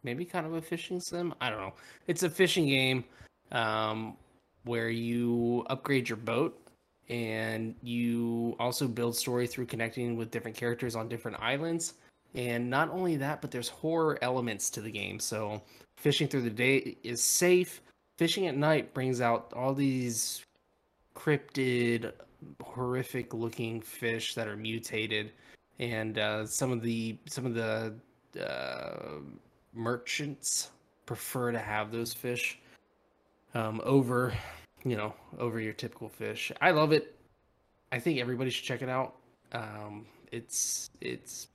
maybe 0.02 0.24
kind 0.24 0.46
of 0.46 0.54
a 0.54 0.62
fishing 0.62 1.00
sim. 1.00 1.34
I 1.40 1.50
don't 1.50 1.60
know. 1.60 1.74
It's 2.06 2.22
a 2.22 2.30
fishing 2.30 2.66
game 2.66 3.04
um, 3.52 4.16
where 4.64 4.88
you 4.88 5.64
upgrade 5.68 6.08
your 6.08 6.16
boat 6.16 6.58
and 7.08 7.74
you 7.82 8.56
also 8.58 8.88
build 8.88 9.16
story 9.16 9.46
through 9.46 9.66
connecting 9.66 10.16
with 10.16 10.30
different 10.30 10.56
characters 10.56 10.96
on 10.96 11.08
different 11.08 11.38
islands. 11.40 11.94
And 12.34 12.68
not 12.68 12.90
only 12.90 13.16
that, 13.16 13.40
but 13.40 13.50
there's 13.50 13.68
horror 13.68 14.18
elements 14.22 14.70
to 14.70 14.80
the 14.80 14.90
game. 14.90 15.18
So 15.20 15.62
fishing 15.96 16.28
through 16.28 16.42
the 16.42 16.50
day 16.50 16.96
is 17.02 17.22
safe. 17.22 17.80
Fishing 18.18 18.46
at 18.46 18.56
night 18.56 18.94
brings 18.94 19.20
out 19.20 19.52
all 19.54 19.74
these 19.74 20.42
cryptid, 21.16 22.12
horrific 22.62 23.34
looking 23.34 23.80
fish 23.80 24.34
that 24.34 24.46
are 24.46 24.56
mutated. 24.56 25.32
And 25.78 26.18
uh, 26.18 26.46
some 26.46 26.70
of 26.70 26.82
the 26.82 27.18
some 27.26 27.44
of 27.46 27.54
the 27.54 27.94
uh, 28.40 29.18
merchants 29.74 30.70
prefer 31.06 31.52
to 31.52 31.58
have 31.58 31.90
those 31.90 32.12
fish 32.12 32.58
um, 33.54 33.80
over, 33.84 34.32
you 34.84 34.96
know, 34.96 35.14
over 35.38 35.60
your 35.60 35.72
typical 35.72 36.08
fish. 36.08 36.52
I 36.60 36.70
love 36.70 36.92
it. 36.92 37.14
I 37.92 37.98
think 37.98 38.18
everybody 38.20 38.50
should 38.50 38.64
check 38.64 38.82
it 38.82 38.88
out. 38.88 39.16
Um, 39.52 40.06
it's 40.32 40.90
it's 41.00 41.48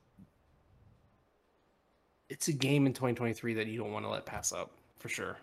it's 2.30 2.48
a 2.48 2.54
game 2.54 2.86
in 2.86 2.94
2023 2.94 3.56
that 3.56 3.68
you 3.68 3.78
don't 3.78 3.92
want 3.92 4.06
to 4.06 4.10
let 4.10 4.26
pass 4.26 4.54
up 4.54 4.72
for 5.00 5.10
sure. 5.10 5.38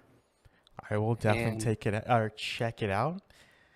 I 0.91 0.97
will 0.97 1.17
definitely 1.17 1.53
And- 1.53 1.61
take 1.61 1.87
it 1.87 2.05
or 2.09 2.31
check 2.37 2.83
it 2.83 2.91
out. 2.91 3.21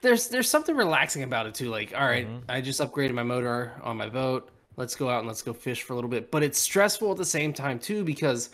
There's 0.03 0.29
there's 0.29 0.51
something 0.51 0.77
relaxing 0.77 1.23
about 1.23 1.47
it 1.47 1.55
too. 1.55 1.71
Like, 1.71 1.95
all 1.97 2.05
right, 2.07 2.29
Mhm. 2.29 2.43
I 2.49 2.61
just 2.61 2.81
upgraded 2.81 3.15
my 3.15 3.23
motor 3.23 3.73
on 3.83 3.97
my 3.97 4.09
boat. 4.09 4.51
let's 4.77 4.95
go 4.97 5.11
out 5.11 5.19
and 5.19 5.29
let's 5.29 5.43
go 5.43 5.53
fish 5.53 5.83
for 5.83 5.93
a 5.93 5.97
little 5.97 6.09
bit. 6.09 6.31
But 6.31 6.43
it's 6.43 6.59
stressful 6.59 7.11
at 7.13 7.19
the 7.19 7.27
same 7.27 7.53
time 7.53 7.79
too 7.79 8.05
because 8.05 8.49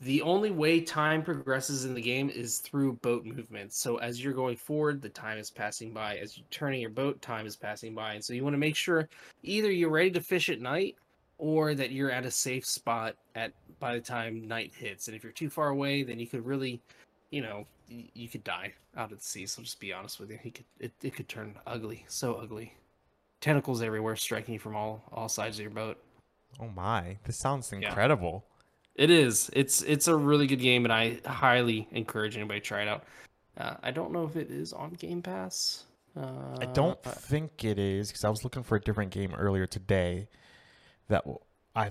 the 0.00 0.22
only 0.22 0.52
way 0.52 0.80
time 0.80 1.20
progresses 1.20 1.84
in 1.84 1.94
the 1.94 2.00
game 2.00 2.30
is 2.30 2.60
through 2.60 2.92
boat 3.02 3.24
movements. 3.26 3.76
So 3.76 3.96
as 3.96 4.22
you're 4.22 4.34
going 4.34 4.56
forward, 4.56 5.02
the 5.02 5.08
time 5.08 5.36
is 5.36 5.50
passing 5.50 5.92
by. 5.92 6.16
As 6.18 6.38
you're 6.38 6.46
turning 6.52 6.80
your 6.80 6.90
boat, 6.90 7.20
time 7.20 7.44
is 7.44 7.56
passing 7.56 7.92
by. 7.92 8.14
And 8.14 8.24
so 8.24 8.32
you 8.34 8.44
want 8.44 8.54
to 8.54 8.58
make 8.58 8.76
sure 8.76 9.08
either 9.42 9.68
you're 9.72 9.90
ready 9.90 10.12
to 10.12 10.20
fish 10.20 10.48
at 10.48 10.60
night 10.60 10.94
or 11.38 11.74
that 11.74 11.90
you're 11.90 12.10
at 12.12 12.24
a 12.24 12.30
safe 12.30 12.64
spot 12.64 13.16
at 13.34 13.52
by 13.80 13.94
the 13.96 14.00
time 14.00 14.46
night 14.46 14.72
hits. 14.76 15.08
And 15.08 15.16
if 15.16 15.24
you're 15.24 15.32
too 15.32 15.50
far 15.50 15.70
away, 15.70 16.04
then 16.04 16.20
you 16.20 16.28
could 16.28 16.46
really, 16.46 16.80
you 17.30 17.42
know, 17.42 17.66
you, 17.88 18.28
could 18.28 18.44
die 18.44 18.72
out 18.96 19.12
at 19.12 19.22
sea. 19.22 19.46
So 19.46 19.62
just 19.62 19.80
be 19.80 19.92
honest 19.92 20.20
with 20.20 20.30
you, 20.30 20.38
you 20.42 20.52
could 20.52 20.64
it, 20.78 20.92
it 21.02 21.14
could 21.14 21.28
turn 21.28 21.54
ugly, 21.66 22.04
so 22.08 22.34
ugly. 22.34 22.74
Tentacles 23.40 23.82
everywhere, 23.82 24.16
striking 24.16 24.54
you 24.54 24.60
from 24.60 24.76
all 24.76 25.02
all 25.12 25.28
sides 25.28 25.58
of 25.58 25.62
your 25.62 25.70
boat. 25.70 25.98
Oh 26.60 26.68
my, 26.68 27.18
this 27.24 27.36
sounds 27.36 27.72
incredible. 27.72 28.44
It 28.94 29.10
is. 29.10 29.50
It's 29.52 29.82
it's 29.82 30.08
a 30.08 30.16
really 30.16 30.46
good 30.46 30.60
game, 30.60 30.84
and 30.84 30.92
I 30.92 31.18
highly 31.26 31.88
encourage 31.90 32.36
anybody 32.36 32.60
to 32.60 32.66
try 32.66 32.82
it 32.82 32.88
out. 32.88 33.04
Uh, 33.58 33.74
I 33.82 33.90
don't 33.90 34.12
know 34.12 34.24
if 34.24 34.36
it 34.36 34.50
is 34.50 34.72
on 34.72 34.90
Game 34.94 35.20
Pass. 35.20 35.84
Uh, 36.16 36.56
I 36.60 36.66
don't 36.66 37.02
think 37.02 37.64
it 37.64 37.78
is 37.78 38.08
because 38.08 38.24
I 38.24 38.28
was 38.28 38.44
looking 38.44 38.62
for 38.62 38.76
a 38.76 38.80
different 38.80 39.10
game 39.10 39.34
earlier 39.34 39.66
today. 39.66 40.28
That 41.08 41.24
I 41.74 41.90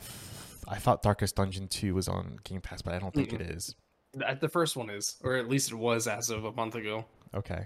I 0.67 0.77
thought 0.77 1.03
Darkest 1.03 1.35
Dungeon 1.35 1.67
two 1.67 1.93
was 1.93 2.07
on 2.07 2.39
Game 2.43 2.61
Pass, 2.61 2.81
but 2.81 2.93
I 2.93 2.99
don't 2.99 3.13
think 3.13 3.29
Mm-mm. 3.29 3.41
it 3.41 3.51
is. 3.51 3.75
The 4.13 4.49
first 4.49 4.75
one 4.75 4.89
is, 4.89 5.15
or 5.23 5.35
at 5.35 5.49
least 5.49 5.71
it 5.71 5.75
was 5.75 6.07
as 6.07 6.29
of 6.29 6.45
a 6.45 6.51
month 6.51 6.75
ago. 6.75 7.05
Okay. 7.33 7.65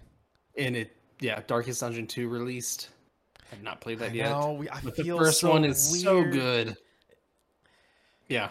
And 0.58 0.76
it, 0.78 0.96
yeah, 1.20 1.42
Darkest 1.46 1.82
Dungeon 1.82 2.08
two 2.08 2.30
released. 2.30 2.90
I've 3.52 3.64
not 3.64 3.82
played 3.82 4.00
that 4.00 4.12
I 4.12 4.14
yet. 4.14 4.30
know, 4.30 4.54
we- 4.54 4.70
I 4.70 4.80
But 4.82 4.96
the 4.96 5.04
first 5.04 5.40
so 5.42 5.50
one 5.50 5.66
is 5.66 6.02
so 6.02 6.24
good. 6.24 6.78
Yeah. 8.28 8.50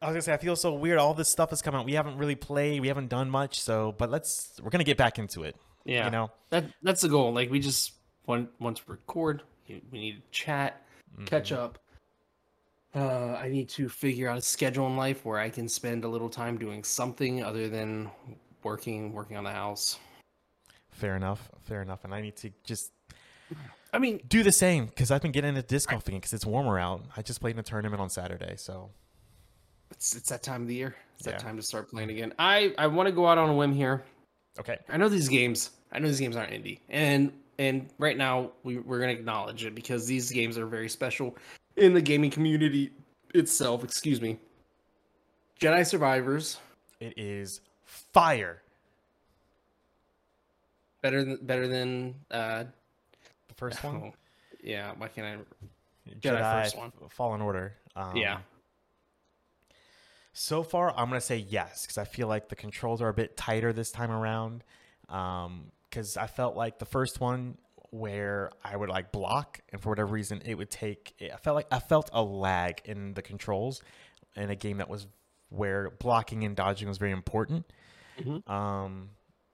I 0.00 0.06
was 0.06 0.12
gonna 0.14 0.22
say 0.22 0.32
I 0.32 0.36
feel 0.36 0.54
so 0.56 0.74
weird. 0.74 0.98
All 0.98 1.12
this 1.14 1.28
stuff 1.28 1.50
has 1.50 1.60
come 1.60 1.74
out. 1.74 1.84
We 1.84 1.94
haven't 1.94 2.18
really 2.18 2.36
played. 2.36 2.80
We 2.80 2.88
haven't 2.88 3.08
done 3.08 3.28
much. 3.30 3.60
So, 3.60 3.92
but 3.98 4.10
let's 4.10 4.60
we're 4.62 4.70
gonna 4.70 4.84
get 4.84 4.96
back 4.96 5.18
into 5.18 5.42
it. 5.42 5.56
Yeah. 5.84 6.04
You 6.04 6.10
know. 6.12 6.30
That 6.50 6.66
that's 6.82 7.00
the 7.00 7.08
goal. 7.08 7.32
Like 7.32 7.50
we 7.50 7.58
just 7.58 7.92
want 8.26 8.48
once 8.60 8.86
we 8.86 8.92
record, 8.92 9.42
we 9.68 9.82
need 9.92 10.12
to 10.22 10.22
chat, 10.30 10.82
catch 11.26 11.50
Mhm. 11.50 11.56
up. 11.56 11.78
Uh, 12.98 13.38
I 13.40 13.48
need 13.48 13.68
to 13.70 13.88
figure 13.88 14.28
out 14.28 14.38
a 14.38 14.42
schedule 14.42 14.86
in 14.88 14.96
life 14.96 15.24
where 15.24 15.38
I 15.38 15.50
can 15.50 15.68
spend 15.68 16.04
a 16.04 16.08
little 16.08 16.28
time 16.28 16.58
doing 16.58 16.82
something 16.82 17.44
other 17.44 17.68
than 17.68 18.10
working 18.64 19.12
working 19.12 19.36
on 19.36 19.44
the 19.44 19.52
house. 19.52 19.98
Fair 20.90 21.14
enough. 21.14 21.48
Fair 21.60 21.80
enough. 21.82 22.04
And 22.04 22.12
I 22.12 22.20
need 22.20 22.36
to 22.38 22.50
just 22.64 22.90
I 23.92 23.98
mean, 23.98 24.20
do 24.28 24.42
the 24.42 24.50
same 24.52 24.86
because 24.86 25.12
I've 25.12 25.22
been 25.22 25.30
getting 25.32 25.50
into 25.50 25.62
disc 25.62 25.88
golf 25.90 26.08
again 26.08 26.18
because 26.18 26.32
it's 26.32 26.44
warmer 26.44 26.78
out. 26.78 27.04
I 27.16 27.22
just 27.22 27.40
played 27.40 27.54
in 27.54 27.60
a 27.60 27.62
tournament 27.62 28.02
on 28.02 28.10
Saturday, 28.10 28.54
so 28.56 28.90
it's 29.92 30.16
it's 30.16 30.28
that 30.30 30.42
time 30.42 30.62
of 30.62 30.68
the 30.68 30.74
year. 30.74 30.96
It's 31.18 31.26
Yeah. 31.26 31.32
that 31.34 31.40
time 31.40 31.56
to 31.56 31.62
start 31.62 31.88
playing 31.90 32.10
again. 32.10 32.34
I 32.38 32.74
I 32.78 32.88
want 32.88 33.06
to 33.06 33.12
go 33.12 33.28
out 33.28 33.38
on 33.38 33.48
a 33.48 33.54
whim 33.54 33.72
here. 33.72 34.02
okay. 34.58 34.78
I 34.88 34.96
know 34.96 35.08
these 35.08 35.28
games. 35.28 35.70
I 35.92 36.00
know 36.00 36.08
these 36.08 36.20
games 36.20 36.34
aren't 36.36 36.50
indie, 36.52 36.80
and 36.88 37.32
and 37.60 37.88
right 37.98 38.16
now 38.16 38.50
we 38.64 38.78
we're 38.78 38.98
gonna 38.98 39.12
acknowledge 39.12 39.64
it 39.64 39.74
because 39.74 40.06
these 40.06 40.32
games 40.32 40.58
are 40.58 40.66
very 40.66 40.88
special 40.88 41.36
in 41.78 41.94
the 41.94 42.02
gaming 42.02 42.30
community 42.30 42.90
itself. 43.34 43.84
Excuse 43.84 44.20
me. 44.20 44.38
Jedi 45.60 45.84
Survivors 45.86 46.58
It 47.00 47.14
is 47.16 47.60
fire. 47.84 48.62
better 51.02 51.24
than 51.24 51.38
better 51.42 51.66
than 51.68 52.14
uh 52.30 52.64
The 53.48 53.54
first 53.56 53.82
one, 53.82 53.96
oh, 53.96 54.12
yeah. 54.62 54.92
Why 54.96 55.08
can't 55.08 55.26
I? 55.26 56.12
Jedi, 56.20 56.62
first 56.64 56.76
one. 56.76 56.92
Fallen 57.10 57.40
Order. 57.40 57.74
Um, 57.96 58.16
Yeah. 58.16 58.38
So 60.32 60.62
far, 60.62 60.90
I'm 60.96 61.08
gonna 61.08 61.20
say 61.20 61.38
yes 61.38 61.82
because 61.82 61.98
I 61.98 62.04
feel 62.04 62.28
like 62.28 62.48
the 62.48 62.56
controls 62.56 63.02
are 63.02 63.08
a 63.08 63.14
bit 63.14 63.36
tighter 63.36 63.72
this 63.72 63.90
time 63.90 64.12
around. 64.12 64.62
Because 65.08 66.16
I 66.16 66.28
felt 66.28 66.54
like 66.56 66.78
the 66.78 66.84
first 66.86 67.20
one 67.20 67.58
where 67.90 68.50
I 68.64 68.76
would 68.76 68.88
like 68.88 69.12
block, 69.12 69.60
and 69.72 69.80
for 69.80 69.88
whatever 69.90 70.12
reason, 70.12 70.42
it 70.44 70.54
would 70.56 70.70
take. 70.70 71.14
I 71.20 71.36
felt 71.36 71.54
like 71.54 71.66
I 71.70 71.78
felt 71.78 72.10
a 72.12 72.22
lag 72.22 72.80
in 72.84 73.14
the 73.14 73.22
controls 73.22 73.82
in 74.36 74.50
a 74.50 74.56
game 74.56 74.78
that 74.78 74.88
was 74.88 75.06
where 75.48 75.90
blocking 75.90 76.44
and 76.44 76.54
dodging 76.54 76.88
was 76.88 76.98
very 76.98 77.12
important. 77.12 77.64
Mhm. 78.18 78.48
Um, 78.48 79.10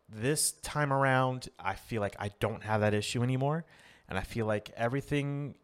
this 0.09 0.53
time 0.63 0.93
around, 0.93 1.49
I 1.59 1.75
feel 1.75 2.01
like 2.01 2.17
I 2.19 2.31
don't 2.41 2.63
have 2.63 2.81
that 2.81 2.95
issue 2.95 3.23
anymore, 3.23 3.65
and 4.09 4.19
I 4.19 4.23
feel 4.23 4.47
like 4.47 4.71
everything 4.77 5.55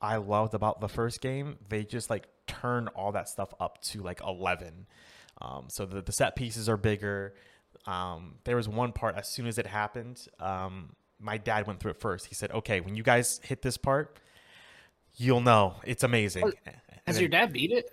I 0.00 0.16
loved 0.16 0.54
about 0.54 0.80
the 0.80 0.88
first 0.88 1.20
game, 1.20 1.58
they 1.68 1.84
just 1.84 2.10
like 2.10 2.26
turn 2.46 2.88
all 2.88 3.12
that 3.12 3.28
stuff 3.28 3.52
up 3.60 3.80
to 3.82 4.02
like 4.02 4.20
11. 4.22 4.86
Um, 5.40 5.66
so 5.68 5.84
the, 5.86 6.00
the 6.02 6.12
set 6.12 6.36
pieces 6.36 6.68
are 6.68 6.76
bigger. 6.76 7.34
Um, 7.86 8.36
there 8.44 8.56
was 8.56 8.68
one 8.68 8.92
part 8.92 9.16
as 9.16 9.28
soon 9.28 9.46
as 9.46 9.58
it 9.58 9.66
happened, 9.66 10.26
um, 10.38 10.94
my 11.20 11.38
dad 11.38 11.66
went 11.66 11.80
through 11.80 11.92
it 11.92 12.00
first. 12.00 12.26
He 12.26 12.34
said, 12.34 12.50
"Okay, 12.50 12.80
when 12.80 12.94
you 12.94 13.02
guys 13.02 13.40
hit 13.42 13.62
this 13.62 13.76
part, 13.76 14.18
you'll 15.16 15.40
know 15.40 15.76
it's 15.84 16.02
amazing." 16.02 16.44
Oh, 16.46 16.52
Has 17.06 17.16
then- 17.16 17.20
your 17.22 17.28
dad 17.28 17.52
beat 17.52 17.70
it? 17.72 17.90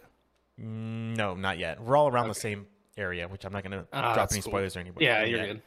Mm, 0.59 1.15
no, 1.17 1.33
not 1.35 1.57
yet. 1.57 1.81
We're 1.81 1.95
all 1.97 2.07
around 2.07 2.27
the 2.27 2.35
same 2.35 2.67
area, 2.97 3.27
which 3.27 3.43
I'm 3.45 3.51
not 3.53 3.63
going 3.63 3.71
to 3.71 3.87
Ah, 3.91 4.13
drop 4.13 4.31
any 4.31 4.41
cool. 4.41 4.51
spoilers 4.51 4.75
or 4.75 4.81
anything. 4.81 5.01
Yeah, 5.01 5.23
you're 5.23 5.39
yet. 5.39 5.45
good. 5.47 5.61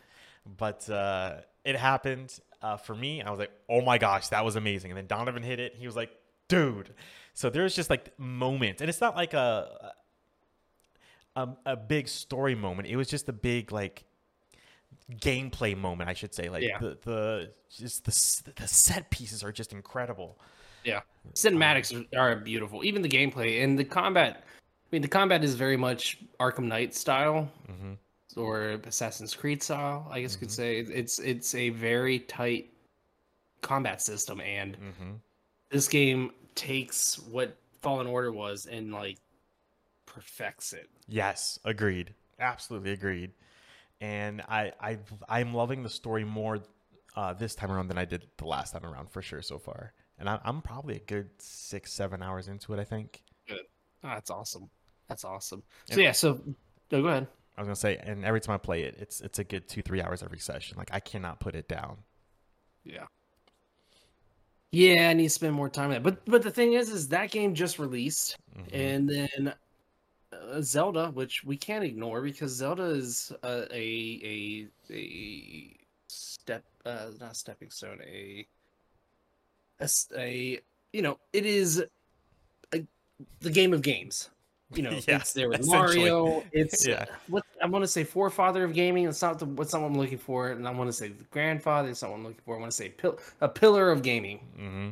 But 0.57 0.89
uh, 0.89 1.41
it 1.65 1.75
happened 1.77 2.39
uh, 2.63 2.77
for 2.77 2.95
me. 2.95 3.21
I 3.23 3.31
was 3.31 3.39
like, 3.41 3.51
"Oh 3.69 3.81
my 3.81 3.99
gosh, 3.99 4.29
that 4.29 4.45
was 4.45 4.55
amazing!" 4.57 4.91
And 4.93 4.99
then 4.99 5.07
Donovan 5.07 5.43
hit 5.43 5.59
it. 5.59 5.75
He 5.77 5.87
was 5.87 5.97
like, 5.97 6.11
"Dude!" 6.49 6.95
So 7.35 7.51
there's 7.51 7.75
just 7.75 7.91
like 7.91 8.17
moments, 8.19 8.81
and 8.81 8.89
it's 8.89 9.01
not 9.01 9.17
like 9.17 9.35
a 9.35 9.93
a, 11.35 11.49
a 11.67 11.77
big 11.77 12.09
story 12.09 12.55
moment. 12.55 12.89
It 12.89 12.97
was 12.97 13.09
just 13.09 13.29
a 13.29 13.33
big 13.33 13.73
like 13.73 14.05
gameplay 15.13 15.77
moment, 15.77 16.11
I 16.11 16.15
should 16.15 16.35
say. 16.35 16.49
Like 16.49 16.63
Yeah. 16.63 16.79
the 16.79 16.99
the 17.03 17.53
just 17.71 18.05
the 18.05 18.53
the 18.57 18.69
set 18.69 19.11
pieces 19.11 19.43
are 19.43 19.53
just 19.53 19.73
incredible. 19.73 20.39
Yeah, 20.85 21.01
cinematics 21.35 22.07
are, 22.15 22.19
are 22.33 22.37
beautiful. 22.37 22.85
Even 22.85 23.03
the 23.03 23.09
gameplay 23.09 23.63
and 23.65 23.79
the 23.79 23.85
combat. 23.85 24.45
I 24.47 24.89
mean, 24.93 25.03
the 25.03 25.09
combat 25.09 25.43
is 25.43 25.55
very 25.57 25.77
much 25.77 26.19
Arkham 26.39 26.65
Knight 26.65 26.95
style. 26.95 27.51
hmm 27.67 27.95
or 28.37 28.73
Assassin's 28.87 29.35
Creed 29.35 29.63
style, 29.63 30.07
I 30.11 30.21
guess 30.21 30.35
you 30.35 30.41
could 30.41 30.51
say. 30.51 30.81
It's 30.81 31.19
it's 31.19 31.55
a 31.55 31.71
very 31.71 32.19
tight 32.21 32.71
combat 33.63 34.03
system, 34.03 34.41
and 34.41 34.77
hmm 34.77 35.13
this 35.71 35.89
game 35.89 36.33
takes 36.55 37.19
what 37.19 37.57
Fallen 37.81 38.07
Order 38.07 38.33
was 38.33 38.67
and 38.67 38.93
like 38.93 39.17
perfects 40.05 40.73
it. 40.73 40.89
Yes, 41.09 41.59
agreed. 41.65 42.13
Absolutely 42.39 42.93
agreed. 42.93 43.33
And 44.01 44.43
I 44.43 44.73
I 44.81 44.99
I'm 45.29 45.55
loving 45.55 45.83
the 45.83 45.89
story 45.89 46.25
more 46.25 46.59
uh, 47.17 47.33
this 47.33 47.55
time 47.55 47.73
around 47.73 47.89
than 47.89 47.97
I 47.99 48.05
did 48.05 48.27
the 48.37 48.47
last 48.47 48.73
time 48.73 48.85
around 48.85 49.11
for 49.11 49.23
sure 49.23 49.41
so 49.43 49.59
far. 49.59 49.95
And 50.19 50.29
I, 50.29 50.39
I'm 50.45 50.61
probably 50.63 50.97
a 50.97 51.01
good 51.01 51.31
six 51.39 51.93
seven 51.93 52.23
hours 52.23 52.49
into 52.49 52.73
it. 52.75 52.79
I 52.81 52.85
think. 52.85 53.23
Oh, 53.51 53.57
that's 54.03 54.31
awesome. 54.31 54.69
That's 55.09 55.25
awesome. 55.25 55.63
So 55.87 55.95
And- 55.95 56.03
yeah, 56.03 56.13
so 56.13 56.41
no, 56.91 57.03
go 57.03 57.09
ahead. 57.09 57.27
I 57.57 57.63
was 57.63 57.67
gonna 57.69 57.77
say, 57.77 57.97
and 57.97 58.23
every 58.25 58.41
time 58.43 58.55
I 58.55 58.59
play 58.59 58.83
it, 58.83 58.97
it's 58.99 59.23
it's 59.23 59.39
a 59.39 59.45
good 59.45 59.67
two 59.67 59.81
three 59.81 60.03
hours 60.03 60.23
every 60.23 60.39
session. 60.39 60.77
Like 60.77 60.91
I 60.93 61.01
cannot 61.01 61.41
put 61.41 61.55
it 61.55 61.69
down. 61.69 61.97
Yeah. 62.85 63.07
Yeah, 64.73 65.09
I 65.09 65.15
need 65.15 65.25
to 65.25 65.31
spend 65.31 65.55
more 65.55 65.71
time 65.71 65.87
on 65.87 65.91
that. 65.93 66.03
But 66.03 66.25
but 66.27 66.43
the 66.43 66.51
thing 66.51 66.75
is, 66.75 66.91
is 66.91 67.09
that 67.09 67.31
game 67.31 67.55
just 67.55 67.79
released, 67.79 68.37
Mhm. 68.59 68.75
and 68.75 69.09
then 69.09 69.55
uh, 70.51 70.61
Zelda, 70.63 71.11
which 71.11 71.45
we 71.45 71.57
can't 71.57 71.85
ignore 71.85 72.21
because 72.23 72.53
Zelda 72.53 72.85
is 72.85 73.33
uh, 73.43 73.65
a 73.73 74.69
a 74.91 74.93
a 74.93 75.77
step, 76.09 76.65
uh, 76.85 77.07
not 77.21 77.33
a 77.33 77.35
stepping 77.35 77.71
stone, 77.71 78.01
a 78.05 78.47
a 80.17 80.61
you 80.93 81.03
know, 81.03 81.19
it 81.33 81.45
is 81.47 81.85
a, 82.73 82.83
the 83.41 83.51
game 83.51 83.73
of 83.73 83.83
games. 83.83 84.31
You 84.75 84.83
know, 84.83 84.91
Yeah, 85.07 85.17
it's 85.17 85.33
there 85.33 85.49
with. 85.49 85.67
Mario. 85.67 86.43
It's 86.53 86.87
Yeah. 86.87 87.05
what 87.29 87.45
I 87.63 87.67
want 87.67 87.85
to 87.85 87.89
say, 87.89 88.03
forefather 88.05 88.65
of 88.65 88.73
gaming. 88.73 89.07
It's 89.07 89.23
not 89.23 89.39
the 89.39 89.45
what 89.47 89.73
I'm 89.75 89.97
looking 89.97 90.19
for, 90.19 90.51
and 90.51 90.67
I 90.67 90.71
want 90.73 90.89
to 90.89 90.93
say 90.93 91.09
the 91.09 91.25
grandfather. 91.25 91.91
It's 91.91 92.03
not 92.03 92.11
what 92.11 92.19
I'm 92.19 92.25
looking 92.25 92.41
for. 92.45 92.57
I 92.57 92.61
want 92.61 92.71
to 92.73 92.77
say 92.77 92.89
pil- 92.89 93.19
a 93.41 93.49
pillar 93.49 93.91
of 93.91 94.03
gaming. 94.03 94.41
Mm-hmm. 94.59 94.89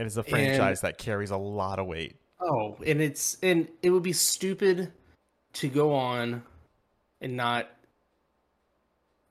It 0.00 0.06
is 0.06 0.16
a 0.16 0.22
franchise 0.22 0.80
that 0.82 0.98
carries 0.98 1.30
a 1.30 1.36
lot 1.36 1.78
of 1.78 1.86
weight. 1.86 2.16
Oh, 2.46 2.76
and 2.86 3.00
it's 3.00 3.38
and 3.42 3.66
it 3.82 3.88
would 3.90 4.02
be 4.02 4.12
stupid 4.12 4.92
to 5.54 5.68
go 5.68 5.94
on 5.94 6.42
and 7.22 7.36
not 7.36 7.70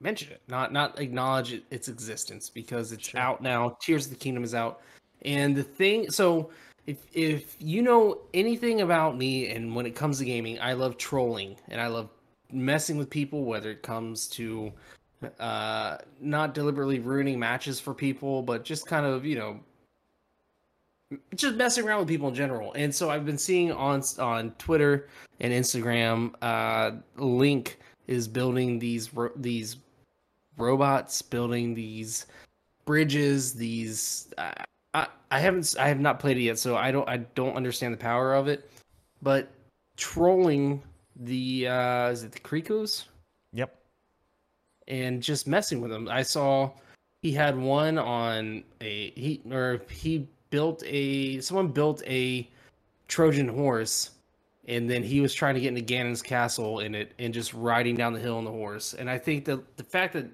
mention 0.02 0.32
it, 0.32 0.42
not 0.48 0.74
not 0.74 1.00
acknowledge 1.00 1.54
it, 1.54 1.64
its 1.70 1.88
existence 1.88 2.50
because 2.50 2.92
it's 2.92 3.10
Sure. 3.10 3.20
out 3.20 3.42
now. 3.42 3.78
Tears 3.82 4.06
of 4.06 4.12
the 4.12 4.18
Kingdom 4.18 4.44
is 4.44 4.56
out, 4.56 4.82
and 5.24 5.56
the 5.56 5.64
thing. 5.64 6.10
So 6.10 6.50
if 6.88 7.06
if 7.14 7.56
you 7.60 7.84
know 7.84 8.22
anything 8.34 8.82
about 8.82 9.16
me, 9.16 9.50
and 9.50 9.76
when 9.76 9.86
it 9.86 9.96
comes 9.96 10.18
to 10.18 10.26
gaming, 10.26 10.60
I 10.60 10.74
love 10.74 10.98
trolling 10.98 11.56
and 11.70 11.80
I 11.80 11.88
love 11.88 12.10
messing 12.52 12.98
with 12.98 13.12
people, 13.12 13.44
whether 13.46 13.70
it 13.70 13.84
comes 13.84 14.28
to 14.30 14.72
uh 15.40 15.98
not 16.20 16.54
deliberately 16.56 17.00
ruining 17.00 17.38
matches 17.40 17.80
for 17.80 17.94
people, 17.94 18.42
but 18.42 18.66
just 18.66 18.88
kind 18.88 19.06
of 19.06 19.24
you 19.24 19.36
know 19.38 19.60
just 21.36 21.56
messing 21.56 21.88
around 21.88 22.00
with 22.00 22.08
people 22.08 22.28
in 22.30 22.36
general. 22.36 22.74
And 22.74 22.94
so 22.94 23.10
I've 23.10 23.26
been 23.26 23.38
seeing 23.38 23.72
on 23.72 24.04
on 24.20 24.52
Twitter 24.52 25.08
and 25.40 25.52
Instagram, 25.54 26.34
uh, 26.42 26.92
Link 27.18 27.80
is 28.08 28.28
building 28.28 28.80
these 28.80 29.14
ro- 29.14 29.32
these 29.36 29.78
robots, 30.58 31.22
building 31.22 31.74
these 31.74 32.26
bridges, 32.86 33.54
these. 33.54 34.34
Uh, 34.38 34.52
I 34.94 35.08
I 35.32 35.40
haven't 35.40 35.76
I 35.80 35.88
have 35.88 36.00
not 36.00 36.20
played 36.20 36.38
it 36.38 36.42
yet, 36.42 36.60
so 36.60 36.76
I 36.76 36.92
don't 36.92 37.08
I 37.08 37.18
don't 37.18 37.56
understand 37.56 37.94
the 37.94 37.98
power 37.98 38.34
of 38.34 38.48
it, 38.48 38.70
but 39.22 39.50
trolling 39.98 40.82
the 41.16 41.68
uh 41.68 42.10
is 42.10 42.24
it 42.24 42.32
the 42.32 42.40
Koroks? 42.40 43.06
Yep. 43.54 43.76
And 44.88 45.22
just 45.22 45.48
messing 45.48 45.82
with 45.82 45.92
them. 45.92 46.08
I 46.10 46.24
saw 46.24 46.72
he 47.22 47.32
had 47.32 47.58
one 47.58 47.98
on 47.98 48.64
a 48.82 49.12
he 49.12 49.42
or 49.50 49.82
he 49.90 50.28
built 50.54 50.84
a 50.86 51.42
someone 51.42 51.68
built 51.68 52.04
a 52.06 52.48
Trojan 53.08 53.48
horse 53.48 54.12
and 54.68 54.88
then 54.88 55.02
he 55.02 55.20
was 55.20 55.34
trying 55.34 55.56
to 55.56 55.60
get 55.60 55.70
into 55.70 55.82
Ganon's 55.82 56.22
castle 56.22 56.82
in 56.82 56.94
it 56.94 57.12
and 57.18 57.34
just 57.34 57.56
riding 57.56 57.96
down 57.96 58.14
the 58.14 58.20
hill 58.20 58.38
on 58.38 58.46
the 58.46 58.52
horse. 58.52 58.94
And 58.94 59.10
I 59.10 59.18
think 59.18 59.46
that 59.46 59.78
the 59.78 59.84
fact 59.84 60.14
that 60.14 60.28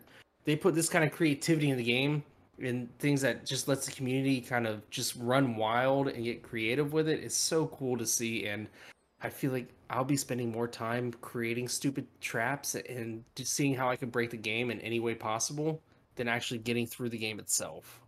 they 0.44 0.58
put 0.58 0.76
this 0.76 0.90
kind 0.90 1.06
of 1.06 1.14
creativity 1.14 1.70
in 1.70 1.78
the 1.78 1.84
game 1.86 2.22
and 2.62 2.90
things 3.00 3.22
that 3.22 3.46
just 3.46 3.70
lets 3.70 3.86
the 3.86 3.94
community 3.94 4.42
kind 4.42 4.68
of 4.68 4.88
just 4.90 5.16
run 5.16 5.56
wild 5.56 6.10
and 6.10 6.26
get 6.26 6.44
creative 6.44 6.92
with 6.92 7.08
it 7.08 7.24
is 7.24 7.34
so 7.34 7.68
cool 7.68 7.98
to 7.98 8.06
see 8.06 8.46
and 8.46 8.68
I 9.22 9.30
feel 9.30 9.54
like 9.54 9.70
I'll 9.90 10.04
be 10.04 10.18
spending 10.18 10.52
more 10.52 10.68
time 10.68 11.14
creating 11.22 11.70
stupid 11.70 12.06
traps 12.20 12.76
and 12.76 13.24
just 13.36 13.54
seeing 13.54 13.74
how 13.74 13.90
I 13.90 13.96
can 13.96 14.10
break 14.10 14.32
the 14.32 14.38
game 14.38 14.70
in 14.70 14.82
any 14.82 15.00
way 15.00 15.16
possible 15.16 15.82
than 16.16 16.28
actually 16.28 16.60
getting 16.60 16.86
through 16.86 17.10
the 17.10 17.18
game 17.18 17.40
itself. 17.40 18.02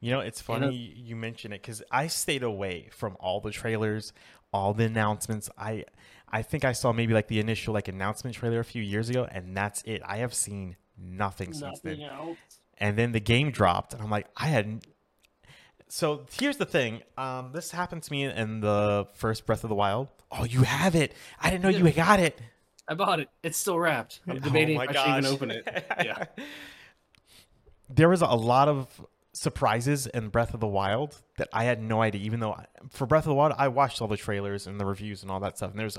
You 0.00 0.10
know, 0.10 0.20
it's 0.20 0.40
funny 0.40 0.74
you 0.74 1.14
mention 1.14 1.52
it 1.52 1.60
because 1.60 1.82
I 1.90 2.06
stayed 2.06 2.42
away 2.42 2.88
from 2.90 3.16
all 3.20 3.40
the 3.40 3.50
trailers, 3.50 4.12
all 4.52 4.72
the 4.72 4.84
announcements. 4.84 5.50
I 5.58 5.84
I 6.32 6.42
think 6.42 6.64
I 6.64 6.72
saw 6.72 6.92
maybe 6.92 7.12
like 7.12 7.28
the 7.28 7.38
initial 7.38 7.74
like 7.74 7.88
announcement 7.88 8.34
trailer 8.36 8.60
a 8.60 8.64
few 8.64 8.82
years 8.82 9.10
ago, 9.10 9.28
and 9.30 9.54
that's 9.56 9.82
it. 9.82 10.00
I 10.04 10.18
have 10.18 10.32
seen 10.32 10.76
nothing, 10.96 11.50
nothing 11.50 11.52
since 11.52 11.80
then. 11.80 12.00
Else. 12.00 12.38
And 12.78 12.96
then 12.96 13.12
the 13.12 13.20
game 13.20 13.50
dropped, 13.50 13.92
and 13.92 14.02
I'm 14.02 14.10
like, 14.10 14.26
I 14.36 14.46
hadn't. 14.46 14.86
So 15.88 16.24
here's 16.38 16.56
the 16.56 16.64
thing. 16.64 17.02
Um, 17.18 17.50
this 17.52 17.70
happened 17.70 18.02
to 18.04 18.12
me 18.12 18.24
in 18.24 18.60
the 18.60 19.06
first 19.14 19.44
Breath 19.44 19.64
of 19.64 19.68
the 19.68 19.74
Wild. 19.74 20.08
Oh, 20.30 20.44
you 20.44 20.62
have 20.62 20.94
it! 20.94 21.12
I 21.40 21.50
didn't 21.50 21.62
know 21.62 21.68
you 21.68 21.90
got 21.90 22.20
it. 22.20 22.40
I 22.88 22.94
bought 22.94 23.20
it. 23.20 23.28
It's 23.42 23.58
still 23.58 23.78
wrapped. 23.78 24.20
I'm 24.26 24.36
oh 24.36 24.40
debating 24.40 24.78
oh 24.78 24.82
if 24.82 24.90
I 24.90 24.92
should 24.92 25.10
even 25.10 25.26
open 25.26 25.50
it. 25.50 25.84
Yeah. 26.02 26.24
there 27.90 28.08
was 28.08 28.22
a 28.22 28.26
lot 28.28 28.68
of 28.68 29.04
surprises 29.32 30.06
in 30.06 30.28
Breath 30.28 30.54
of 30.54 30.60
the 30.60 30.66
Wild 30.66 31.22
that 31.38 31.48
I 31.52 31.64
had 31.64 31.82
no 31.82 32.02
idea. 32.02 32.20
Even 32.22 32.40
though 32.40 32.56
for 32.90 33.06
Breath 33.06 33.24
of 33.24 33.30
the 33.30 33.34
Wild, 33.34 33.54
I 33.56 33.68
watched 33.68 34.00
all 34.00 34.08
the 34.08 34.16
trailers 34.16 34.66
and 34.66 34.80
the 34.80 34.86
reviews 34.86 35.22
and 35.22 35.30
all 35.30 35.40
that 35.40 35.56
stuff, 35.56 35.70
and 35.70 35.78
there's 35.78 35.98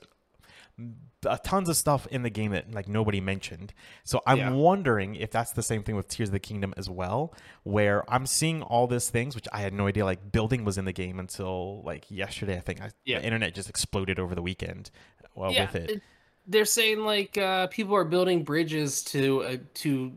a, 1.26 1.38
tons 1.38 1.70
of 1.70 1.76
stuff 1.76 2.08
in 2.08 2.24
the 2.24 2.30
game 2.30 2.52
that 2.52 2.74
like 2.74 2.88
nobody 2.88 3.22
mentioned. 3.22 3.74
So 4.04 4.22
I'm 4.26 4.38
yeah. 4.38 4.52
wondering 4.52 5.16
if 5.16 5.32
that's 5.32 5.52
the 5.52 5.64
same 5.64 5.84
thing 5.84 5.96
with 5.96 6.08
Tears 6.08 6.30
of 6.30 6.34
the 6.34 6.40
Kingdom 6.40 6.74
as 6.78 6.90
well, 6.90 7.34
where 7.64 8.10
I'm 8.12 8.26
seeing 8.26 8.62
all 8.62 8.88
these 8.88 9.10
things 9.10 9.36
which 9.36 9.48
I 9.54 9.60
had 9.60 9.74
no 9.74 9.88
idea. 9.88 10.06
Like 10.06 10.32
building 10.32 10.66
was 10.66 10.78
in 10.78 10.86
the 10.86 10.94
game 10.94 11.20
until 11.20 11.84
like 11.84 12.10
yesterday. 12.10 12.58
I 12.58 12.62
think 12.62 12.82
I, 12.82 12.92
yeah. 13.06 13.20
the 13.20 13.26
internet 13.26 13.54
just 13.54 13.70
exploded 13.70 14.20
over 14.20 14.36
the 14.36 14.42
weekend. 14.42 14.92
Well, 15.36 15.52
yeah, 15.52 15.72
with 15.72 15.76
it. 15.76 15.92
it 15.92 16.02
they're 16.48 16.66
saying 16.66 17.00
like 17.00 17.38
uh, 17.38 17.68
people 17.68 17.96
are 17.96 18.04
building 18.04 18.44
bridges 18.44 19.04
to 19.04 19.44
uh, 19.44 19.58
to 19.76 20.14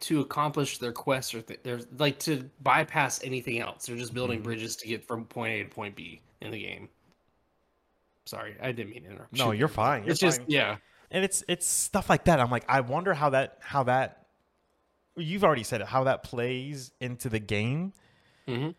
to 0.00 0.20
accomplish 0.20 0.78
their 0.78 0.92
quest 0.92 1.34
or 1.34 1.42
th- 1.42 1.60
they're 1.62 1.80
like 1.98 2.18
to 2.20 2.48
bypass 2.62 3.22
anything 3.24 3.60
else. 3.60 3.86
They're 3.86 3.96
just 3.96 4.14
building 4.14 4.38
mm-hmm. 4.38 4.44
bridges 4.44 4.76
to 4.76 4.88
get 4.88 5.04
from 5.06 5.24
point 5.24 5.52
A 5.52 5.62
to 5.64 5.68
point 5.68 5.96
B 5.96 6.20
in 6.40 6.50
the 6.50 6.60
game. 6.60 6.88
Sorry, 8.24 8.56
I 8.60 8.72
didn't 8.72 8.90
mean 8.90 9.02
to 9.04 9.10
interrupt. 9.10 9.36
No, 9.36 9.50
you're 9.50 9.68
fine. 9.68 10.04
You're 10.04 10.12
it's 10.12 10.20
fine. 10.20 10.30
just 10.30 10.40
yeah, 10.46 10.76
and 11.10 11.24
it's 11.24 11.42
it's 11.48 11.66
stuff 11.66 12.08
like 12.08 12.24
that. 12.24 12.40
I'm 12.40 12.50
like, 12.50 12.64
I 12.68 12.80
wonder 12.80 13.14
how 13.14 13.30
that 13.30 13.58
how 13.60 13.84
that. 13.84 14.26
You've 15.16 15.44
already 15.44 15.64
said 15.64 15.82
it. 15.82 15.86
How 15.88 16.04
that 16.04 16.22
plays 16.22 16.92
into 17.00 17.28
the 17.28 17.40
game. 17.40 17.92
Mm-hmm. 18.48 18.70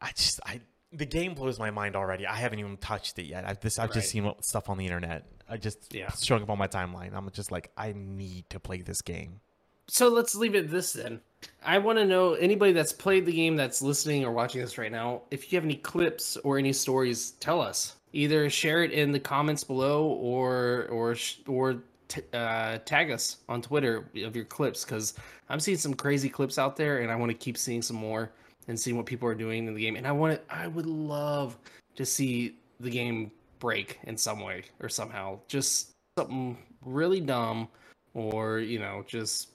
I 0.00 0.10
just 0.12 0.40
I 0.46 0.60
the 0.92 1.06
game 1.06 1.34
blows 1.34 1.58
my 1.58 1.70
mind 1.70 1.96
already. 1.96 2.26
I 2.26 2.36
haven't 2.36 2.60
even 2.60 2.76
touched 2.76 3.18
it 3.18 3.24
yet. 3.24 3.46
I've 3.46 3.60
this 3.60 3.78
I've 3.78 3.90
right. 3.90 3.94
just 3.94 4.10
seen 4.10 4.32
stuff 4.40 4.70
on 4.70 4.78
the 4.78 4.84
internet. 4.84 5.26
I 5.48 5.56
just 5.56 5.92
yeah 5.92 6.10
showing 6.12 6.42
up 6.42 6.50
on 6.50 6.58
my 6.58 6.68
timeline. 6.68 7.14
I'm 7.14 7.28
just 7.30 7.50
like 7.50 7.70
I 7.76 7.92
need 7.96 8.48
to 8.50 8.60
play 8.60 8.80
this 8.80 9.02
game 9.02 9.40
so 9.88 10.08
let's 10.08 10.34
leave 10.34 10.54
it 10.54 10.70
this 10.70 10.92
then. 10.92 11.20
I 11.62 11.78
want 11.78 11.98
to 11.98 12.04
know 12.04 12.34
anybody 12.34 12.72
that's 12.72 12.92
played 12.92 13.26
the 13.26 13.32
game 13.32 13.56
that's 13.56 13.82
listening 13.82 14.24
or 14.24 14.32
watching 14.32 14.60
this 14.60 14.78
right 14.78 14.92
now. 14.92 15.22
If 15.30 15.52
you 15.52 15.56
have 15.56 15.64
any 15.64 15.76
clips 15.76 16.36
or 16.38 16.58
any 16.58 16.72
stories, 16.72 17.32
tell 17.32 17.60
us. 17.60 17.96
Either 18.12 18.48
share 18.48 18.84
it 18.84 18.92
in 18.92 19.12
the 19.12 19.18
comments 19.18 19.64
below 19.64 20.04
or 20.06 20.86
or 20.90 21.16
or 21.46 21.82
t- 22.08 22.22
uh, 22.32 22.78
tag 22.84 23.10
us 23.10 23.38
on 23.48 23.60
Twitter 23.60 24.08
of 24.22 24.36
your 24.36 24.44
clips 24.44 24.84
because 24.84 25.14
I'm 25.48 25.60
seeing 25.60 25.78
some 25.78 25.94
crazy 25.94 26.28
clips 26.28 26.58
out 26.58 26.76
there, 26.76 27.00
and 27.00 27.10
I 27.10 27.16
want 27.16 27.30
to 27.30 27.36
keep 27.36 27.58
seeing 27.58 27.82
some 27.82 27.96
more 27.96 28.30
and 28.68 28.78
seeing 28.78 28.96
what 28.96 29.06
people 29.06 29.28
are 29.28 29.34
doing 29.34 29.66
in 29.66 29.74
the 29.74 29.80
game. 29.80 29.96
And 29.96 30.06
I 30.06 30.12
want 30.12 30.40
I 30.48 30.68
would 30.68 30.86
love 30.86 31.58
to 31.96 32.06
see 32.06 32.56
the 32.80 32.90
game 32.90 33.30
break 33.58 33.98
in 34.04 34.16
some 34.16 34.40
way 34.40 34.64
or 34.80 34.88
somehow, 34.88 35.40
just 35.48 35.90
something 36.16 36.56
really 36.84 37.20
dumb, 37.20 37.68
or 38.14 38.60
you 38.60 38.78
know, 38.78 39.04
just 39.06 39.53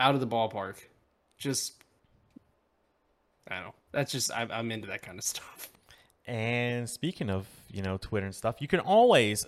out 0.00 0.14
of 0.14 0.20
the 0.20 0.26
ballpark. 0.26 0.76
Just 1.38 1.74
I 3.48 3.56
don't 3.56 3.64
know. 3.64 3.74
That's 3.92 4.12
just 4.12 4.30
I'm, 4.36 4.50
I'm 4.50 4.70
into 4.70 4.88
that 4.88 5.02
kind 5.02 5.18
of 5.18 5.24
stuff. 5.24 5.70
And 6.26 6.88
speaking 6.88 7.30
of 7.30 7.46
you 7.70 7.82
know 7.82 7.98
Twitter 7.98 8.26
and 8.26 8.34
stuff, 8.34 8.56
you 8.60 8.68
can 8.68 8.80
always 8.80 9.46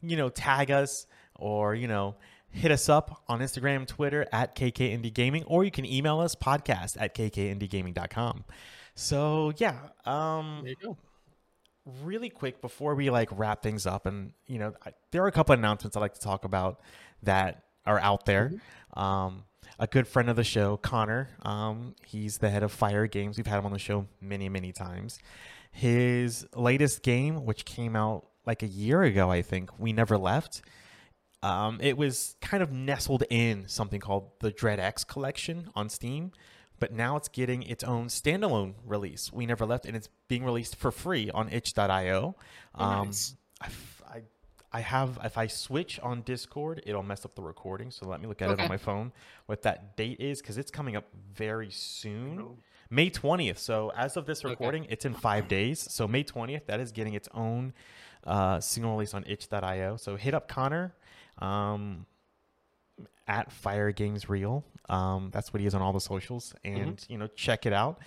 you 0.00 0.16
know 0.16 0.28
tag 0.28 0.70
us 0.70 1.06
or 1.36 1.74
you 1.74 1.88
know 1.88 2.16
hit 2.50 2.70
us 2.70 2.88
up 2.88 3.22
on 3.28 3.40
Instagram, 3.40 3.86
Twitter 3.86 4.26
at 4.32 4.54
KK 4.54 4.92
Indie 4.92 5.12
Gaming, 5.12 5.42
or 5.44 5.64
you 5.64 5.70
can 5.70 5.86
email 5.86 6.20
us 6.20 6.34
podcast 6.34 6.96
at 7.00 7.14
kkindiegaming.com. 7.14 8.44
So 8.94 9.52
yeah, 9.56 9.78
um, 10.04 10.60
there 10.62 10.70
you 10.70 10.76
go. 10.82 10.96
Really 12.04 12.28
quick 12.28 12.60
before 12.60 12.94
we 12.94 13.10
like 13.10 13.28
wrap 13.32 13.62
things 13.62 13.86
up, 13.86 14.06
and 14.06 14.32
you 14.46 14.58
know, 14.58 14.74
I, 14.86 14.92
there 15.10 15.24
are 15.24 15.28
a 15.28 15.32
couple 15.32 15.54
announcements 15.54 15.96
I'd 15.96 16.00
like 16.00 16.14
to 16.14 16.20
talk 16.20 16.44
about 16.44 16.80
that 17.22 17.64
are 17.86 17.98
out 17.98 18.26
there. 18.26 18.50
Mm-hmm. 18.50 19.00
Um, 19.00 19.44
a 19.78 19.86
good 19.86 20.06
friend 20.06 20.28
of 20.28 20.36
the 20.36 20.44
show, 20.44 20.76
Connor. 20.76 21.30
Um, 21.42 21.94
he's 22.04 22.38
the 22.38 22.50
head 22.50 22.62
of 22.62 22.72
Fire 22.72 23.06
Games. 23.06 23.36
We've 23.36 23.46
had 23.46 23.58
him 23.58 23.66
on 23.66 23.72
the 23.72 23.78
show 23.78 24.06
many, 24.20 24.48
many 24.48 24.72
times. 24.72 25.18
His 25.70 26.46
latest 26.54 27.02
game, 27.02 27.46
which 27.46 27.64
came 27.64 27.96
out 27.96 28.26
like 28.46 28.62
a 28.62 28.66
year 28.66 29.02
ago, 29.02 29.30
I 29.30 29.42
think, 29.42 29.78
We 29.78 29.92
Never 29.92 30.18
Left. 30.18 30.62
Um, 31.42 31.78
it 31.80 31.96
was 31.96 32.36
kind 32.40 32.62
of 32.62 32.70
nestled 32.70 33.24
in 33.30 33.64
something 33.66 34.00
called 34.00 34.30
the 34.40 34.50
Dread 34.50 34.78
X 34.78 35.02
collection 35.02 35.70
on 35.74 35.88
Steam, 35.88 36.32
but 36.78 36.92
now 36.92 37.16
it's 37.16 37.28
getting 37.28 37.62
its 37.64 37.82
own 37.82 38.06
standalone 38.06 38.74
release. 38.84 39.32
We 39.32 39.46
Never 39.46 39.66
Left, 39.66 39.86
and 39.86 39.96
it's 39.96 40.08
being 40.28 40.44
released 40.44 40.76
for 40.76 40.90
free 40.90 41.30
on 41.30 41.48
itch.io. 41.48 42.36
Um, 42.74 43.06
nice. 43.06 43.34
I 43.60 43.68
I 44.72 44.80
have 44.80 45.18
if 45.22 45.36
I 45.36 45.46
switch 45.46 46.00
on 46.00 46.22
Discord, 46.22 46.82
it'll 46.86 47.02
mess 47.02 47.24
up 47.24 47.34
the 47.34 47.42
recording. 47.42 47.90
So 47.90 48.06
let 48.06 48.20
me 48.20 48.26
look 48.26 48.40
at 48.40 48.48
okay. 48.50 48.62
it 48.62 48.64
on 48.64 48.68
my 48.68 48.78
phone. 48.78 49.12
What 49.46 49.62
that 49.62 49.96
date 49.96 50.20
is 50.20 50.40
because 50.40 50.56
it's 50.56 50.70
coming 50.70 50.96
up 50.96 51.04
very 51.34 51.70
soon, 51.70 52.56
May 52.88 53.10
twentieth. 53.10 53.58
So 53.58 53.92
as 53.96 54.16
of 54.16 54.26
this 54.26 54.44
recording, 54.44 54.84
okay. 54.84 54.92
it's 54.92 55.04
in 55.04 55.14
five 55.14 55.48
days. 55.48 55.80
So 55.80 56.08
May 56.08 56.22
twentieth, 56.22 56.66
that 56.66 56.80
is 56.80 56.90
getting 56.90 57.14
its 57.14 57.28
own 57.34 57.74
uh, 58.24 58.60
single 58.60 58.92
release 58.92 59.14
on 59.14 59.24
itch.io. 59.26 59.96
So 59.96 60.16
hit 60.16 60.32
up 60.32 60.48
Connor 60.48 60.94
um, 61.38 62.06
at 63.28 63.52
Fire 63.52 63.92
Games 63.92 64.28
Real. 64.28 64.64
Um, 64.88 65.30
that's 65.32 65.52
what 65.52 65.60
he 65.60 65.66
is 65.66 65.74
on 65.74 65.82
all 65.82 65.92
the 65.92 66.00
socials, 66.00 66.54
and 66.64 66.96
mm-hmm. 66.96 67.12
you 67.12 67.18
know 67.18 67.28
check 67.28 67.66
it 67.66 67.72
out. 67.72 68.00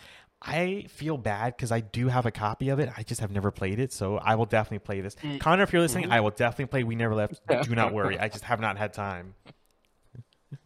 I 0.47 0.85
feel 0.89 1.17
bad 1.17 1.55
because 1.57 1.71
I 1.71 1.79
do 1.79 2.07
have 2.07 2.27
a 2.27 2.31
copy 2.31 2.69
of 2.69 2.79
it. 2.79 2.89
I 2.95 3.01
just 3.01 3.19
have 3.19 3.31
never 3.31 3.49
played 3.49 3.79
it, 3.79 3.91
so 3.91 4.17
I 4.17 4.35
will 4.35 4.45
definitely 4.45 4.85
play 4.85 5.01
this. 5.01 5.15
Mm. 5.15 5.39
Connor, 5.39 5.63
if 5.63 5.73
you're 5.73 5.81
listening, 5.81 6.05
mm-hmm. 6.05 6.13
I 6.13 6.19
will 6.19 6.29
definitely 6.29 6.67
play 6.67 6.83
We 6.83 6.95
Never 6.95 7.15
Left. 7.15 7.41
do 7.63 7.73
not 7.73 7.93
worry. 7.93 8.19
I 8.19 8.29
just 8.29 8.43
have 8.43 8.59
not 8.59 8.77
had 8.77 8.93
time. 8.93 9.33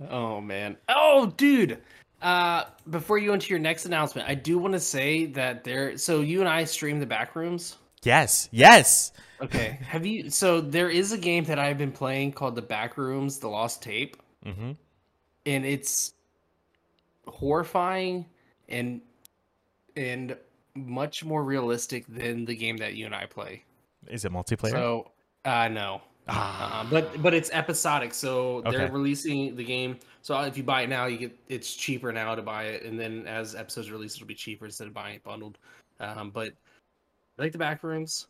Oh 0.07 0.39
man. 0.39 0.77
Oh 0.87 1.33
dude. 1.35 1.79
Uh 2.21 2.65
before 2.89 3.17
you 3.17 3.29
go 3.29 3.33
into 3.33 3.49
your 3.49 3.59
next 3.59 3.85
announcement, 3.85 4.29
I 4.29 4.35
do 4.35 4.57
want 4.59 4.73
to 4.73 4.79
say 4.79 5.25
that 5.27 5.63
there 5.63 5.97
so 5.97 6.21
you 6.21 6.41
and 6.41 6.47
I 6.47 6.65
stream 6.65 6.99
the 6.99 7.07
back 7.07 7.35
rooms. 7.35 7.75
Yes. 8.03 8.49
Yes. 8.51 9.11
Okay. 9.41 9.79
have 9.81 10.05
you 10.05 10.29
so 10.29 10.61
there 10.61 10.89
is 10.89 11.11
a 11.11 11.17
game 11.17 11.43
that 11.45 11.57
I've 11.57 11.79
been 11.79 11.91
playing 11.91 12.33
called 12.33 12.55
The 12.55 12.61
back 12.61 12.97
rooms, 12.97 13.39
The 13.39 13.47
Lost 13.47 13.81
Tape. 13.81 14.15
Mm-hmm. 14.45 14.73
And 15.47 15.65
it's 15.65 16.13
horrifying 17.25 18.25
and 18.69 19.01
and 19.99 20.37
much 20.75 21.25
more 21.25 21.43
realistic 21.43 22.05
than 22.07 22.45
the 22.45 22.55
game 22.55 22.77
that 22.77 22.95
you 22.95 23.05
and 23.05 23.13
I 23.13 23.25
play. 23.25 23.63
Is 24.07 24.23
it 24.23 24.31
multiplayer? 24.31 24.71
So, 24.71 25.11
uh, 25.43 25.67
no. 25.67 26.01
Ah. 26.29 26.81
Uh, 26.81 26.89
but 26.89 27.21
but 27.21 27.33
it's 27.33 27.49
episodic, 27.51 28.13
so 28.13 28.61
they're 28.69 28.91
releasing 28.91 29.55
the 29.55 29.63
game. 29.63 29.97
So 30.21 30.39
if 30.41 30.57
you 30.57 30.63
buy 30.63 30.83
it 30.83 30.89
now, 30.89 31.07
you 31.07 31.17
get 31.17 31.37
it's 31.47 31.73
cheaper 31.75 32.13
now 32.13 32.35
to 32.35 32.41
buy 32.41 32.65
it, 32.65 32.83
and 32.83 32.99
then 32.99 33.25
as 33.27 33.55
episodes 33.55 33.91
release, 33.91 34.15
it'll 34.15 34.27
be 34.27 34.35
cheaper 34.35 34.65
instead 34.65 34.87
of 34.87 34.93
buying 34.93 35.15
it 35.15 35.23
bundled. 35.23 35.57
Um, 35.99 36.29
but 36.29 36.53
I 37.37 37.41
like 37.41 37.51
the 37.51 37.57
back 37.57 37.83
rooms. 37.83 38.27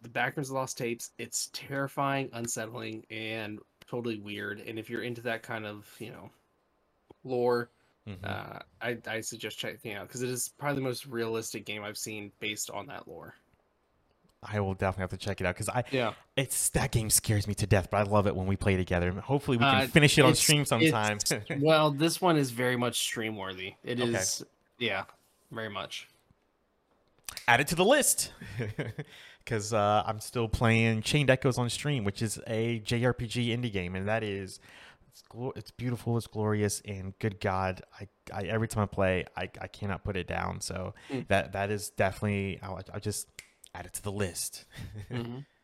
The 0.00 0.08
back 0.08 0.36
rooms 0.36 0.48
of 0.48 0.56
lost 0.56 0.78
tapes. 0.78 1.10
It's 1.18 1.50
terrifying, 1.52 2.30
unsettling, 2.32 3.04
and 3.10 3.60
totally 3.86 4.18
weird. 4.18 4.60
And 4.60 4.78
if 4.78 4.88
you're 4.88 5.02
into 5.02 5.20
that 5.22 5.42
kind 5.42 5.66
of 5.66 5.94
you 5.98 6.10
know 6.10 6.30
lore, 7.22 7.68
Mhm. 8.08 8.24
uh, 8.24 8.58
I 8.80 8.98
I 9.06 9.20
suggest 9.20 9.58
checking 9.58 9.92
it 9.92 9.94
out 9.94 10.08
because 10.08 10.22
it 10.22 10.28
is 10.30 10.48
probably 10.58 10.76
the 10.76 10.88
most 10.88 11.06
realistic 11.06 11.64
game 11.64 11.84
I've 11.84 11.96
seen 11.98 12.32
based 12.40 12.68
on 12.70 12.86
that 12.86 13.06
lore. 13.06 13.34
I 14.42 14.58
will 14.58 14.74
definitely 14.74 15.02
have 15.02 15.10
to 15.10 15.16
check 15.24 15.40
it 15.40 15.46
out 15.46 15.54
because 15.54 15.68
I 15.68 15.84
Yeah. 15.92 16.14
it's 16.36 16.68
that 16.70 16.90
game 16.90 17.10
scares 17.10 17.46
me 17.46 17.54
to 17.54 17.66
death, 17.66 17.90
but 17.92 17.98
I 17.98 18.02
love 18.10 18.26
it 18.26 18.34
when 18.34 18.48
we 18.48 18.56
play 18.56 18.76
together. 18.76 19.12
Hopefully, 19.12 19.56
we 19.56 19.64
can 19.64 19.82
Uh, 19.82 19.86
finish 19.86 20.18
it 20.18 20.24
on 20.24 20.34
stream 20.34 20.64
sometime. 20.64 21.18
well, 21.60 21.92
this 21.92 22.20
one 22.20 22.36
is 22.36 22.50
very 22.50 22.76
much 22.76 22.98
stream 22.98 23.36
worthy. 23.36 23.74
It 23.84 24.00
Okay. 24.00 24.10
is, 24.18 24.44
yeah, 24.78 25.04
very 25.52 25.68
much. 25.68 26.08
Add 27.46 27.60
it 27.60 27.68
to 27.68 27.76
the 27.76 27.84
list 27.84 28.32
because 29.44 29.72
uh, 29.72 30.02
I'm 30.06 30.18
still 30.18 30.48
playing 30.48 31.02
Chained 31.02 31.30
Echoes 31.30 31.56
on 31.56 31.70
stream, 31.70 32.02
which 32.02 32.20
is 32.20 32.40
a 32.48 32.80
JRPG 32.80 33.46
indie 33.56 33.72
game, 33.72 33.94
and 33.94 34.08
that 34.08 34.24
is 34.24 34.58
it's, 35.12 35.22
glo- 35.22 35.52
it's 35.54 35.70
beautiful, 35.70 36.16
it's 36.16 36.26
glorious, 36.26 36.80
and 36.86 37.16
good 37.18 37.38
God, 37.40 37.82
I, 38.00 38.08
I 38.32 38.42
every 38.44 38.66
time 38.68 38.82
I 38.84 38.86
play, 38.86 39.24
I, 39.36 39.42
I 39.60 39.66
cannot 39.68 40.04
put 40.04 40.16
it 40.16 40.26
down. 40.26 40.60
So 40.60 40.94
Mm. 41.10 41.28
that 41.28 41.52
that 41.52 41.70
is 41.70 41.90
definitely 41.90 42.58
I'll, 42.62 42.80
I'll 42.92 43.00
just 43.00 43.28
add 43.74 43.86
it 43.86 43.92
to 43.94 44.02
the 44.02 44.12
list. 44.12 44.64
Mhm. 45.10 45.44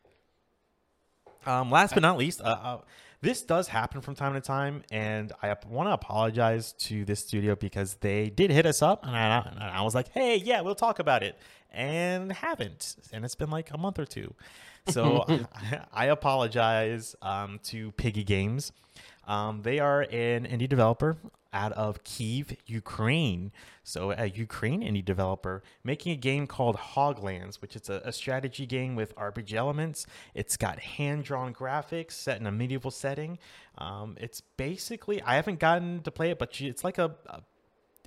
Um, 1.45 1.71
last 1.71 1.93
but 1.93 2.01
not 2.03 2.17
least, 2.17 2.41
uh, 2.41 2.43
uh, 2.61 2.77
this 3.21 3.41
does 3.41 3.69
happen 3.69 4.01
from 4.01 4.13
time 4.13 4.33
to 4.33 4.41
time, 4.41 4.83
and 4.91 5.31
I 5.41 5.55
want 5.67 5.87
to 5.87 5.93
apologize 5.93 6.73
to 6.79 7.05
this 7.05 7.21
studio 7.21 7.55
because 7.55 7.95
they 7.95 8.29
did 8.29 8.51
hit 8.51 8.65
us 8.65 8.81
up, 8.81 9.05
and 9.05 9.15
I, 9.15 9.47
and 9.49 9.63
I 9.63 9.81
was 9.81 9.95
like, 9.95 10.09
"Hey, 10.09 10.35
yeah, 10.35 10.59
we'll 10.61 10.75
talk 10.75 10.99
about 10.99 11.23
it," 11.23 11.37
and 11.71 12.31
haven't, 12.31 12.97
and 13.13 13.23
it's 13.23 13.35
been 13.35 13.49
like 13.49 13.71
a 13.73 13.77
month 13.77 13.99
or 13.99 14.05
two. 14.05 14.33
So 14.87 15.23
I, 15.27 15.79
I 15.93 16.05
apologize 16.07 17.15
um, 17.21 17.59
to 17.63 17.93
Piggy 17.93 18.23
Games. 18.25 18.73
Um, 19.29 19.61
they 19.61 19.77
are 19.79 20.01
an 20.01 20.47
indie 20.47 20.67
developer 20.67 21.17
out 21.53 21.71
of 21.73 22.03
Kiev, 22.03 22.55
Ukraine. 22.65 23.51
So 23.83 24.11
a 24.11 24.25
Ukraine 24.25 24.81
indie 24.81 25.05
developer 25.05 25.61
making 25.83 26.13
a 26.13 26.15
game 26.15 26.47
called 26.47 26.77
Hoglands, 26.77 27.61
which 27.61 27.75
is 27.75 27.89
a, 27.89 28.01
a 28.03 28.11
strategy 28.11 28.65
game 28.65 28.95
with 28.95 29.15
RPG 29.15 29.53
elements. 29.53 30.07
It's 30.33 30.57
got 30.57 30.79
hand-drawn 30.79 31.53
graphics 31.53 32.13
set 32.13 32.39
in 32.39 32.47
a 32.47 32.51
medieval 32.51 32.91
setting. 32.91 33.37
Um, 33.77 34.17
it's 34.19 34.41
basically 34.41 35.21
I 35.21 35.35
haven't 35.35 35.59
gotten 35.59 36.01
to 36.01 36.11
play 36.11 36.31
it, 36.31 36.39
but 36.39 36.59
it's 36.59 36.83
like 36.83 36.97
a 36.97 37.15
a, 37.27 37.41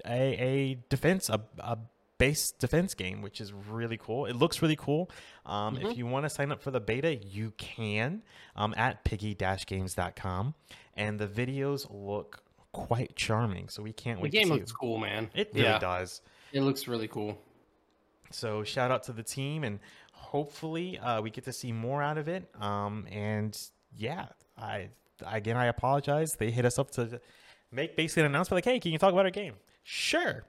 a, 0.05 0.37
a 0.41 0.75
defense 0.89 1.29
a, 1.29 1.41
a 1.61 1.79
base 2.23 2.53
defense 2.53 2.95
game, 2.95 3.21
which 3.21 3.41
is 3.41 3.53
really 3.53 3.97
cool. 3.97 4.27
It 4.27 4.37
looks 4.37 4.63
really 4.63 4.77
cool. 4.77 5.11
Um, 5.45 5.77
If 5.77 5.97
you 5.99 6.07
want 6.07 6.25
to 6.25 6.31
sign 6.31 6.53
up 6.53 6.63
for 6.63 6.71
the 6.71 6.79
beta, 6.81 7.17
you 7.17 7.53
can 7.59 8.23
um, 8.55 8.75
at 8.77 9.03
piggy-games.com, 9.05 10.55
and 10.95 11.19
the 11.19 11.27
videos 11.27 11.87
look 11.91 12.45
quite 12.71 13.17
charming. 13.17 13.69
So 13.69 13.83
we 13.83 13.93
can't 13.93 14.19
The 14.19 14.23
wait 14.25 14.33
game 14.33 14.43
to 14.43 14.47
see. 14.47 14.51
The 14.51 14.55
game 14.55 14.61
looks 14.61 14.73
cool, 14.73 14.99
man. 14.99 15.31
It 15.35 15.51
really 15.53 15.67
yeah, 15.67 15.79
does. 15.81 16.21
it 16.53 16.61
looks 16.61 16.87
really 16.87 17.09
cool. 17.09 17.37
So 18.31 18.63
shout 18.63 18.93
out 18.93 19.03
to 19.05 19.13
the 19.13 19.25
team, 19.25 19.65
and 19.65 19.81
hopefully 20.13 20.99
uh, 20.99 21.21
we 21.23 21.31
get 21.31 21.45
to 21.45 21.53
see 21.53 21.73
more 21.73 22.03
out 22.03 22.19
of 22.19 22.29
it. 22.29 22.49
Um, 22.61 23.07
and 23.11 23.59
yeah, 23.97 24.27
I 24.57 24.89
again 25.27 25.57
I 25.57 25.67
apologize. 25.67 26.35
They 26.35 26.51
hit 26.53 26.65
us 26.65 26.79
up 26.79 26.93
to 26.93 27.21
make 27.73 27.97
basically 27.97 28.23
an 28.23 28.27
announcement 28.27 28.59
like, 28.59 28.65
"Hey, 28.73 28.79
can 28.79 28.93
you 28.93 28.99
talk 28.99 29.13
about 29.13 29.25
our 29.25 29.31
game?" 29.33 29.55
Sure. 29.83 30.45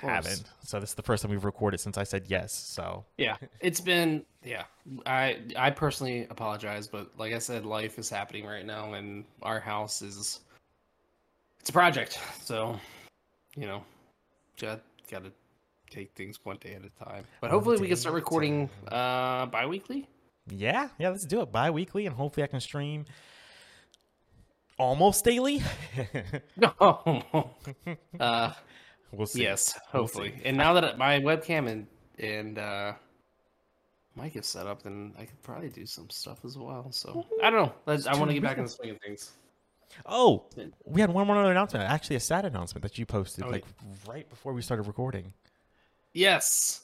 Haven't. 0.00 0.44
So 0.64 0.80
this 0.80 0.90
is 0.90 0.94
the 0.94 1.02
first 1.02 1.22
time 1.22 1.30
we've 1.30 1.44
recorded 1.44 1.80
since 1.80 1.96
I 1.98 2.04
said 2.04 2.24
yes. 2.28 2.52
So 2.52 3.04
Yeah, 3.16 3.36
it's 3.60 3.80
been 3.80 4.24
yeah. 4.44 4.64
I 5.06 5.38
I 5.56 5.70
personally 5.70 6.26
apologize, 6.30 6.86
but 6.88 7.10
like 7.18 7.32
I 7.32 7.38
said, 7.38 7.64
life 7.66 7.98
is 7.98 8.08
happening 8.10 8.44
right 8.46 8.64
now, 8.66 8.92
and 8.94 9.24
our 9.42 9.60
house 9.60 10.02
is 10.02 10.40
it's 11.60 11.70
a 11.70 11.72
project. 11.72 12.18
So 12.42 12.78
you 13.56 13.66
know, 13.66 13.82
got 14.60 14.80
got 15.10 15.24
to 15.24 15.32
take 15.90 16.12
things 16.14 16.38
one 16.44 16.58
day 16.60 16.74
at 16.74 16.84
a 16.84 17.04
time. 17.04 17.24
But 17.40 17.48
One 17.48 17.50
hopefully, 17.50 17.78
we 17.80 17.88
can 17.88 17.96
start 17.96 18.14
recording 18.14 18.68
uh 18.92 19.46
bi-weekly. 19.46 20.06
yeah, 20.50 20.88
yeah, 20.98 21.08
let's 21.10 21.24
do 21.26 21.40
it 21.40 21.50
bi-weekly, 21.52 22.06
and 22.06 22.14
hopefully 22.14 22.44
I 22.44 22.46
can 22.46 22.60
stream 22.60 23.06
almost 24.78 25.24
daily. 25.24 25.62
No. 26.56 27.52
uh, 28.20 28.52
we'll 29.12 29.26
see. 29.26 29.42
yes, 29.42 29.78
We'll 29.92 30.02
hopefully. 30.02 30.34
see. 30.38 30.44
and 30.46 30.56
now 30.56 30.72
that 30.74 30.98
my 30.98 31.20
webcam 31.20 31.68
and 31.68 31.86
and 32.18 32.58
uh, 32.58 32.92
mic 34.16 34.36
is 34.36 34.46
set 34.46 34.66
up, 34.66 34.82
then 34.82 35.14
I 35.18 35.24
could 35.24 35.40
probably 35.42 35.68
do 35.68 35.86
some 35.86 36.10
stuff 36.10 36.44
as 36.44 36.58
well. 36.58 36.90
So 36.90 37.24
I 37.42 37.50
don't 37.50 37.66
know. 37.66 37.72
Let's, 37.86 38.06
I 38.06 38.16
want 38.16 38.28
to 38.30 38.34
get 38.34 38.42
back 38.42 38.58
in 38.58 38.64
the 38.64 38.70
swing 38.70 38.90
of 38.90 39.00
things. 39.00 39.32
Oh, 40.04 40.44
we 40.84 41.00
had 41.00 41.10
one 41.10 41.26
more 41.26 41.36
other 41.38 41.50
announcement. 41.50 41.84
Actually, 41.88 42.16
a 42.16 42.20
sad 42.20 42.44
announcement 42.44 42.82
that 42.82 42.98
you 42.98 43.06
posted 43.06 43.44
Oh, 43.44 43.48
like 43.48 43.64
right 44.06 44.28
before 44.28 44.52
we 44.52 44.60
started 44.62 44.82
recording. 44.86 45.32
Yes. 46.12 46.82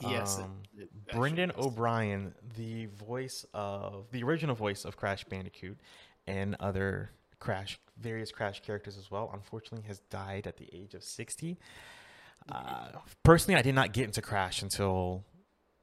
Yes. 0.00 0.38
Um, 0.38 0.58
it 0.76 0.88
actually 1.08 1.18
Brendan. 1.20 1.52
O'Brien, 1.58 2.34
the 2.56 2.86
voice 2.86 3.46
of 3.54 4.06
the 4.12 4.22
original 4.22 4.54
voice 4.54 4.84
of 4.84 4.96
Crash 4.96 5.24
Bandicoot 5.24 5.78
and 6.26 6.56
other 6.60 7.10
Crash, 7.40 7.78
various 7.98 8.30
Crash 8.32 8.60
characters 8.60 8.96
as 8.98 9.10
well, 9.10 9.30
unfortunately 9.32 9.86
has 9.88 10.00
died 10.10 10.46
at 10.46 10.56
the 10.56 10.68
age 10.72 10.94
of 10.94 11.02
60. 11.04 11.58
Uh, 12.50 12.88
personally, 13.22 13.58
I 13.58 13.62
did 13.62 13.74
not 13.74 13.92
get 13.92 14.04
into 14.04 14.20
Crash 14.20 14.62
until 14.62 15.24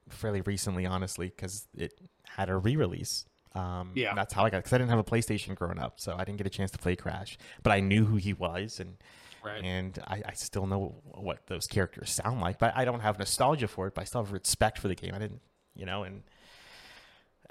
fairly 0.08 0.40
recently, 0.42 0.86
honestly, 0.86 1.28
because 1.28 1.66
it 1.76 1.94
had 2.24 2.48
a 2.48 2.56
re 2.56 2.76
release. 2.76 3.24
Um, 3.54 3.92
Yeah. 3.94 4.14
That's 4.14 4.32
how 4.32 4.44
I 4.44 4.50
got 4.50 4.58
because 4.58 4.72
I 4.72 4.78
didn't 4.78 4.90
have 4.90 4.98
a 4.98 5.04
PlayStation 5.04 5.54
growing 5.54 5.78
up, 5.78 6.00
so 6.00 6.14
I 6.16 6.24
didn't 6.24 6.38
get 6.38 6.46
a 6.46 6.50
chance 6.50 6.70
to 6.72 6.78
play 6.78 6.96
Crash. 6.96 7.36
But 7.62 7.72
I 7.72 7.80
knew 7.80 8.04
who 8.04 8.16
he 8.16 8.32
was, 8.32 8.80
and 8.80 8.96
Right. 9.44 9.62
and 9.64 9.98
I, 10.06 10.22
I 10.24 10.32
still 10.34 10.66
know 10.66 11.02
what 11.04 11.46
those 11.48 11.66
characters 11.66 12.10
sound 12.10 12.40
like, 12.40 12.58
but 12.58 12.76
I 12.76 12.84
don't 12.84 13.00
have 13.00 13.18
nostalgia 13.18 13.66
for 13.66 13.88
it. 13.88 13.94
But 13.94 14.02
I 14.02 14.04
still 14.04 14.22
have 14.22 14.32
respect 14.32 14.78
for 14.78 14.86
the 14.88 14.94
game. 14.94 15.12
I 15.14 15.18
didn't, 15.18 15.40
you 15.74 15.84
know, 15.84 16.04
and 16.04 16.22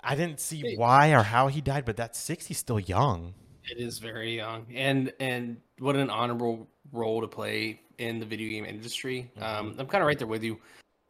I 0.02 0.15
didn't 0.15 0.39
see 0.39 0.76
why 0.78 1.12
or 1.12 1.24
how 1.24 1.47
he 1.50 1.60
died. 1.60 1.84
But 1.86 1.97
that's 1.97 2.17
sixty 2.17 2.54
still 2.54 2.80
young. 2.80 3.34
It 3.69 3.78
is 3.78 4.00
very 4.00 4.36
young, 4.36 4.65
and 4.74 5.13
and 5.19 5.58
what 5.80 5.95
an 5.95 6.10
honorable 6.10 6.67
role 6.91 7.21
to 7.21 7.28
play 7.28 7.82
in 7.97 8.19
the 8.19 8.26
video 8.26 8.50
game 8.50 8.65
industry. 8.65 9.32
Um, 9.39 9.76
I'm 9.78 9.88
kind 9.88 10.02
of 10.02 10.08
right 10.08 10.17
there 10.17 10.28
with 10.28 10.43
you. 10.43 10.60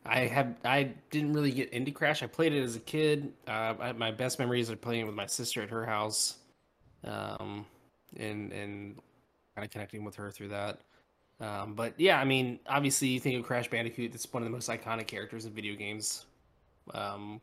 I 0.06 0.22
have 0.22 0.56
I 0.66 0.94
didn't 1.10 1.34
really 1.34 1.52
get 1.52 1.70
into 1.72 1.92
Crash. 1.92 2.24
I 2.24 2.28
played 2.28 2.54
it 2.54 2.62
as 2.62 2.76
a 2.76 2.80
kid. 2.80 3.34
Uh, 3.48 3.76
I, 3.80 3.92
my 3.94 4.12
best 4.12 4.40
memories 4.40 4.70
are 4.70 4.76
playing 4.76 5.06
with 5.06 5.16
my 5.16 5.26
sister 5.28 5.62
at 5.62 5.70
her 5.70 5.86
house, 5.86 6.38
um, 7.04 7.66
and 8.18 8.52
and 8.52 8.96
kind 9.56 9.66
of 9.66 9.72
connecting 9.72 10.04
with 10.04 10.16
her 10.16 10.32
through 10.32 10.50
that. 10.50 10.82
Um, 11.40 11.74
but 11.74 11.94
yeah, 11.98 12.20
I 12.20 12.26
mean, 12.26 12.60
obviously, 12.68 13.08
you 13.08 13.20
think 13.20 13.40
of 13.40 13.46
Crash 13.46 13.70
Bandicoot. 13.70 14.14
It's 14.14 14.32
one 14.32 14.44
of 14.44 14.48
the 14.48 14.52
most 14.52 14.70
iconic 14.70 15.08
characters 15.08 15.46
in 15.46 15.54
video 15.54 15.76
games. 15.76 16.26
Um, 16.94 17.42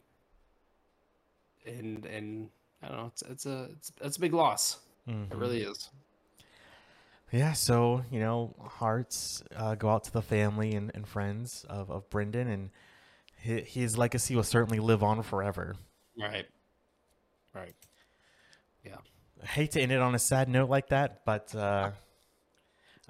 and 1.66 2.04
and 2.06 2.48
I 2.82 2.88
don't 2.88 2.96
know. 2.96 3.06
It's 3.06 3.22
it's 3.22 3.46
a 3.46 3.68
it's, 3.72 3.92
it's 4.00 4.16
a 4.16 4.20
big 4.20 4.34
loss. 4.34 4.78
It 5.08 5.30
Mhm. 5.30 5.40
really 5.40 5.62
is. 5.62 5.90
Yeah. 7.32 7.52
So 7.54 8.04
you 8.10 8.20
know, 8.20 8.54
hearts 8.60 9.42
uh, 9.56 9.74
go 9.74 9.88
out 9.88 10.04
to 10.04 10.12
the 10.12 10.22
family 10.22 10.74
and, 10.74 10.90
and 10.94 11.06
friends 11.08 11.64
of 11.68 11.90
of 11.90 12.08
Brendan, 12.10 12.48
and 12.48 12.70
his, 13.36 13.68
his 13.68 13.98
legacy 13.98 14.36
will 14.36 14.42
certainly 14.42 14.78
live 14.80 15.02
on 15.02 15.22
forever. 15.22 15.76
Right. 16.18 16.46
Right. 17.54 17.74
Yeah. 18.84 18.96
I 19.42 19.46
hate 19.46 19.72
to 19.72 19.80
end 19.80 19.92
it 19.92 20.00
on 20.00 20.14
a 20.14 20.18
sad 20.18 20.48
note 20.48 20.68
like 20.68 20.88
that, 20.88 21.24
but 21.24 21.54
uh, 21.54 21.92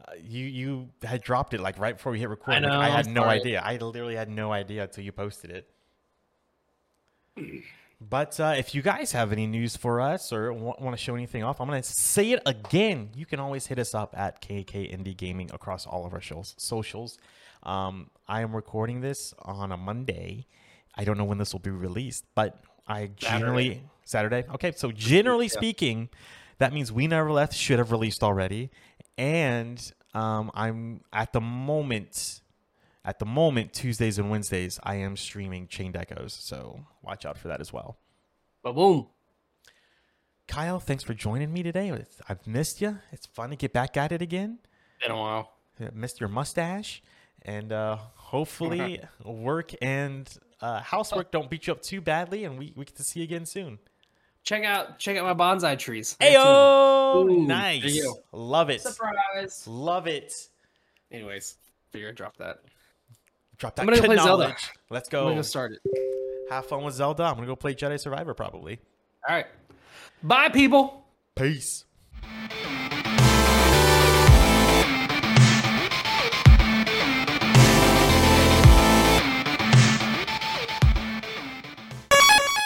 uh, 0.06 0.12
you 0.20 0.44
you 0.44 0.90
had 1.02 1.22
dropped 1.22 1.54
it 1.54 1.60
like 1.60 1.78
right 1.78 1.96
before 1.96 2.12
we 2.12 2.18
hit 2.20 2.28
record. 2.28 2.54
Like, 2.54 2.62
know, 2.62 2.80
I 2.80 2.88
had 2.88 3.06
I'm 3.06 3.14
no 3.14 3.24
idea. 3.24 3.60
I 3.64 3.76
literally 3.78 4.14
had 4.14 4.28
no 4.28 4.52
idea 4.52 4.84
until 4.84 5.04
you 5.04 5.12
posted 5.12 5.50
it. 5.50 5.70
But 8.00 8.38
uh, 8.38 8.54
if 8.56 8.74
you 8.76 8.82
guys 8.82 9.10
have 9.12 9.32
any 9.32 9.46
news 9.46 9.76
for 9.76 10.00
us 10.00 10.32
or 10.32 10.52
want, 10.52 10.80
want 10.80 10.96
to 10.96 11.02
show 11.02 11.16
anything 11.16 11.42
off, 11.42 11.60
I'm 11.60 11.66
going 11.68 11.82
to 11.82 11.88
say 11.88 12.30
it 12.30 12.40
again. 12.46 13.10
You 13.16 13.26
can 13.26 13.40
always 13.40 13.66
hit 13.66 13.78
us 13.78 13.92
up 13.92 14.14
at 14.16 14.40
KK 14.40 14.96
Indie 14.96 15.16
Gaming 15.16 15.50
across 15.52 15.84
all 15.86 16.06
of 16.06 16.14
our 16.14 16.20
shows, 16.20 16.54
socials. 16.58 17.18
Um, 17.64 18.10
I 18.28 18.42
am 18.42 18.54
recording 18.54 19.00
this 19.00 19.34
on 19.40 19.72
a 19.72 19.76
Monday. 19.76 20.46
I 20.94 21.02
don't 21.04 21.18
know 21.18 21.24
when 21.24 21.38
this 21.38 21.52
will 21.52 21.58
be 21.60 21.70
released, 21.70 22.24
but 22.36 22.60
I 22.86 23.10
generally 23.16 23.82
Saturday. 24.04 24.44
Okay, 24.54 24.72
so 24.72 24.92
generally 24.92 25.46
Yeah. 25.46 25.52
speaking, 25.58 26.08
that 26.58 26.72
means 26.72 26.92
We 26.92 27.08
Never 27.08 27.32
Left 27.32 27.52
should 27.52 27.78
have 27.78 27.90
released 27.90 28.22
already, 28.22 28.70
and 29.16 29.92
um, 30.14 30.50
I'm 30.54 31.02
at 31.12 31.32
the 31.32 31.40
moment, 31.40 32.40
at 33.08 33.18
the 33.18 33.24
moment 33.24 33.72
Tuesdays 33.72 34.18
and 34.18 34.28
Wednesdays 34.30 34.78
I 34.82 34.96
am 34.96 35.16
streaming 35.16 35.66
Chained 35.66 35.96
Echoes, 35.96 36.34
so 36.38 36.84
watch 37.02 37.24
out 37.24 37.38
for 37.38 37.48
that 37.48 37.58
as 37.58 37.72
well. 37.72 37.96
Ba 38.62 38.70
boom. 38.74 39.06
Kyle, 40.46 40.78
thanks 40.78 41.04
for 41.04 41.14
joining 41.14 41.50
me 41.50 41.62
today. 41.62 41.90
I've 42.28 42.46
missed 42.46 42.82
you. 42.82 42.98
It's 43.10 43.24
fun 43.24 43.48
to 43.48 43.56
get 43.56 43.72
back 43.72 43.96
at 43.96 44.12
it 44.12 44.20
again. 44.20 44.58
Been 45.00 45.12
a 45.12 45.16
while. 45.16 45.52
I 45.80 45.88
missed 45.94 46.20
your 46.20 46.28
mustache, 46.28 47.02
and 47.42 47.72
uh, 47.72 47.96
hopefully 48.14 49.00
work 49.24 49.72
and 49.80 50.28
uh, 50.60 50.80
housework 50.80 51.30
don't 51.30 51.48
beat 51.48 51.66
you 51.66 51.72
up 51.72 51.80
too 51.80 52.02
badly, 52.02 52.44
and 52.44 52.58
we, 52.58 52.74
we 52.76 52.84
get 52.84 52.96
to 52.96 53.04
see 53.04 53.20
you 53.20 53.24
again 53.24 53.46
soon. 53.46 53.78
Check 54.42 54.64
out 54.64 54.98
check 54.98 55.16
out 55.16 55.24
my 55.24 55.44
bonsai 55.44 55.78
trees. 55.78 56.14
I 56.20 56.32
got 56.32 56.42
two 56.42 57.20
of 57.20 57.26
them. 57.26 57.36
Ayo, 57.38 57.46
nice, 57.46 58.06
love 58.32 58.68
it, 58.68 58.82
Surprise. 58.82 59.66
love 59.66 60.06
it. 60.06 60.34
Anyways, 61.10 61.56
figure 61.90 62.10
I 62.10 62.12
drop 62.12 62.36
that. 62.36 62.60
Drop 63.58 63.74
that 63.74 63.82
I'm 63.82 63.88
gonna 63.88 64.00
go 64.00 64.06
play 64.06 64.16
Zelda. 64.16 64.56
Let's 64.88 65.08
go. 65.08 65.20
I'm 65.20 65.24
go. 65.26 65.30
gonna 65.32 65.44
start 65.44 65.72
it. 65.72 65.80
Have 66.50 66.66
fun 66.66 66.84
with 66.84 66.94
Zelda. 66.94 67.24
I'm 67.24 67.34
gonna 67.34 67.46
go 67.46 67.56
play 67.56 67.74
Jedi 67.74 67.98
Survivor 67.98 68.34
probably. 68.34 68.78
All 69.28 69.34
right. 69.34 69.46
Bye, 70.22 70.48
people. 70.48 71.04
Peace. 71.34 71.84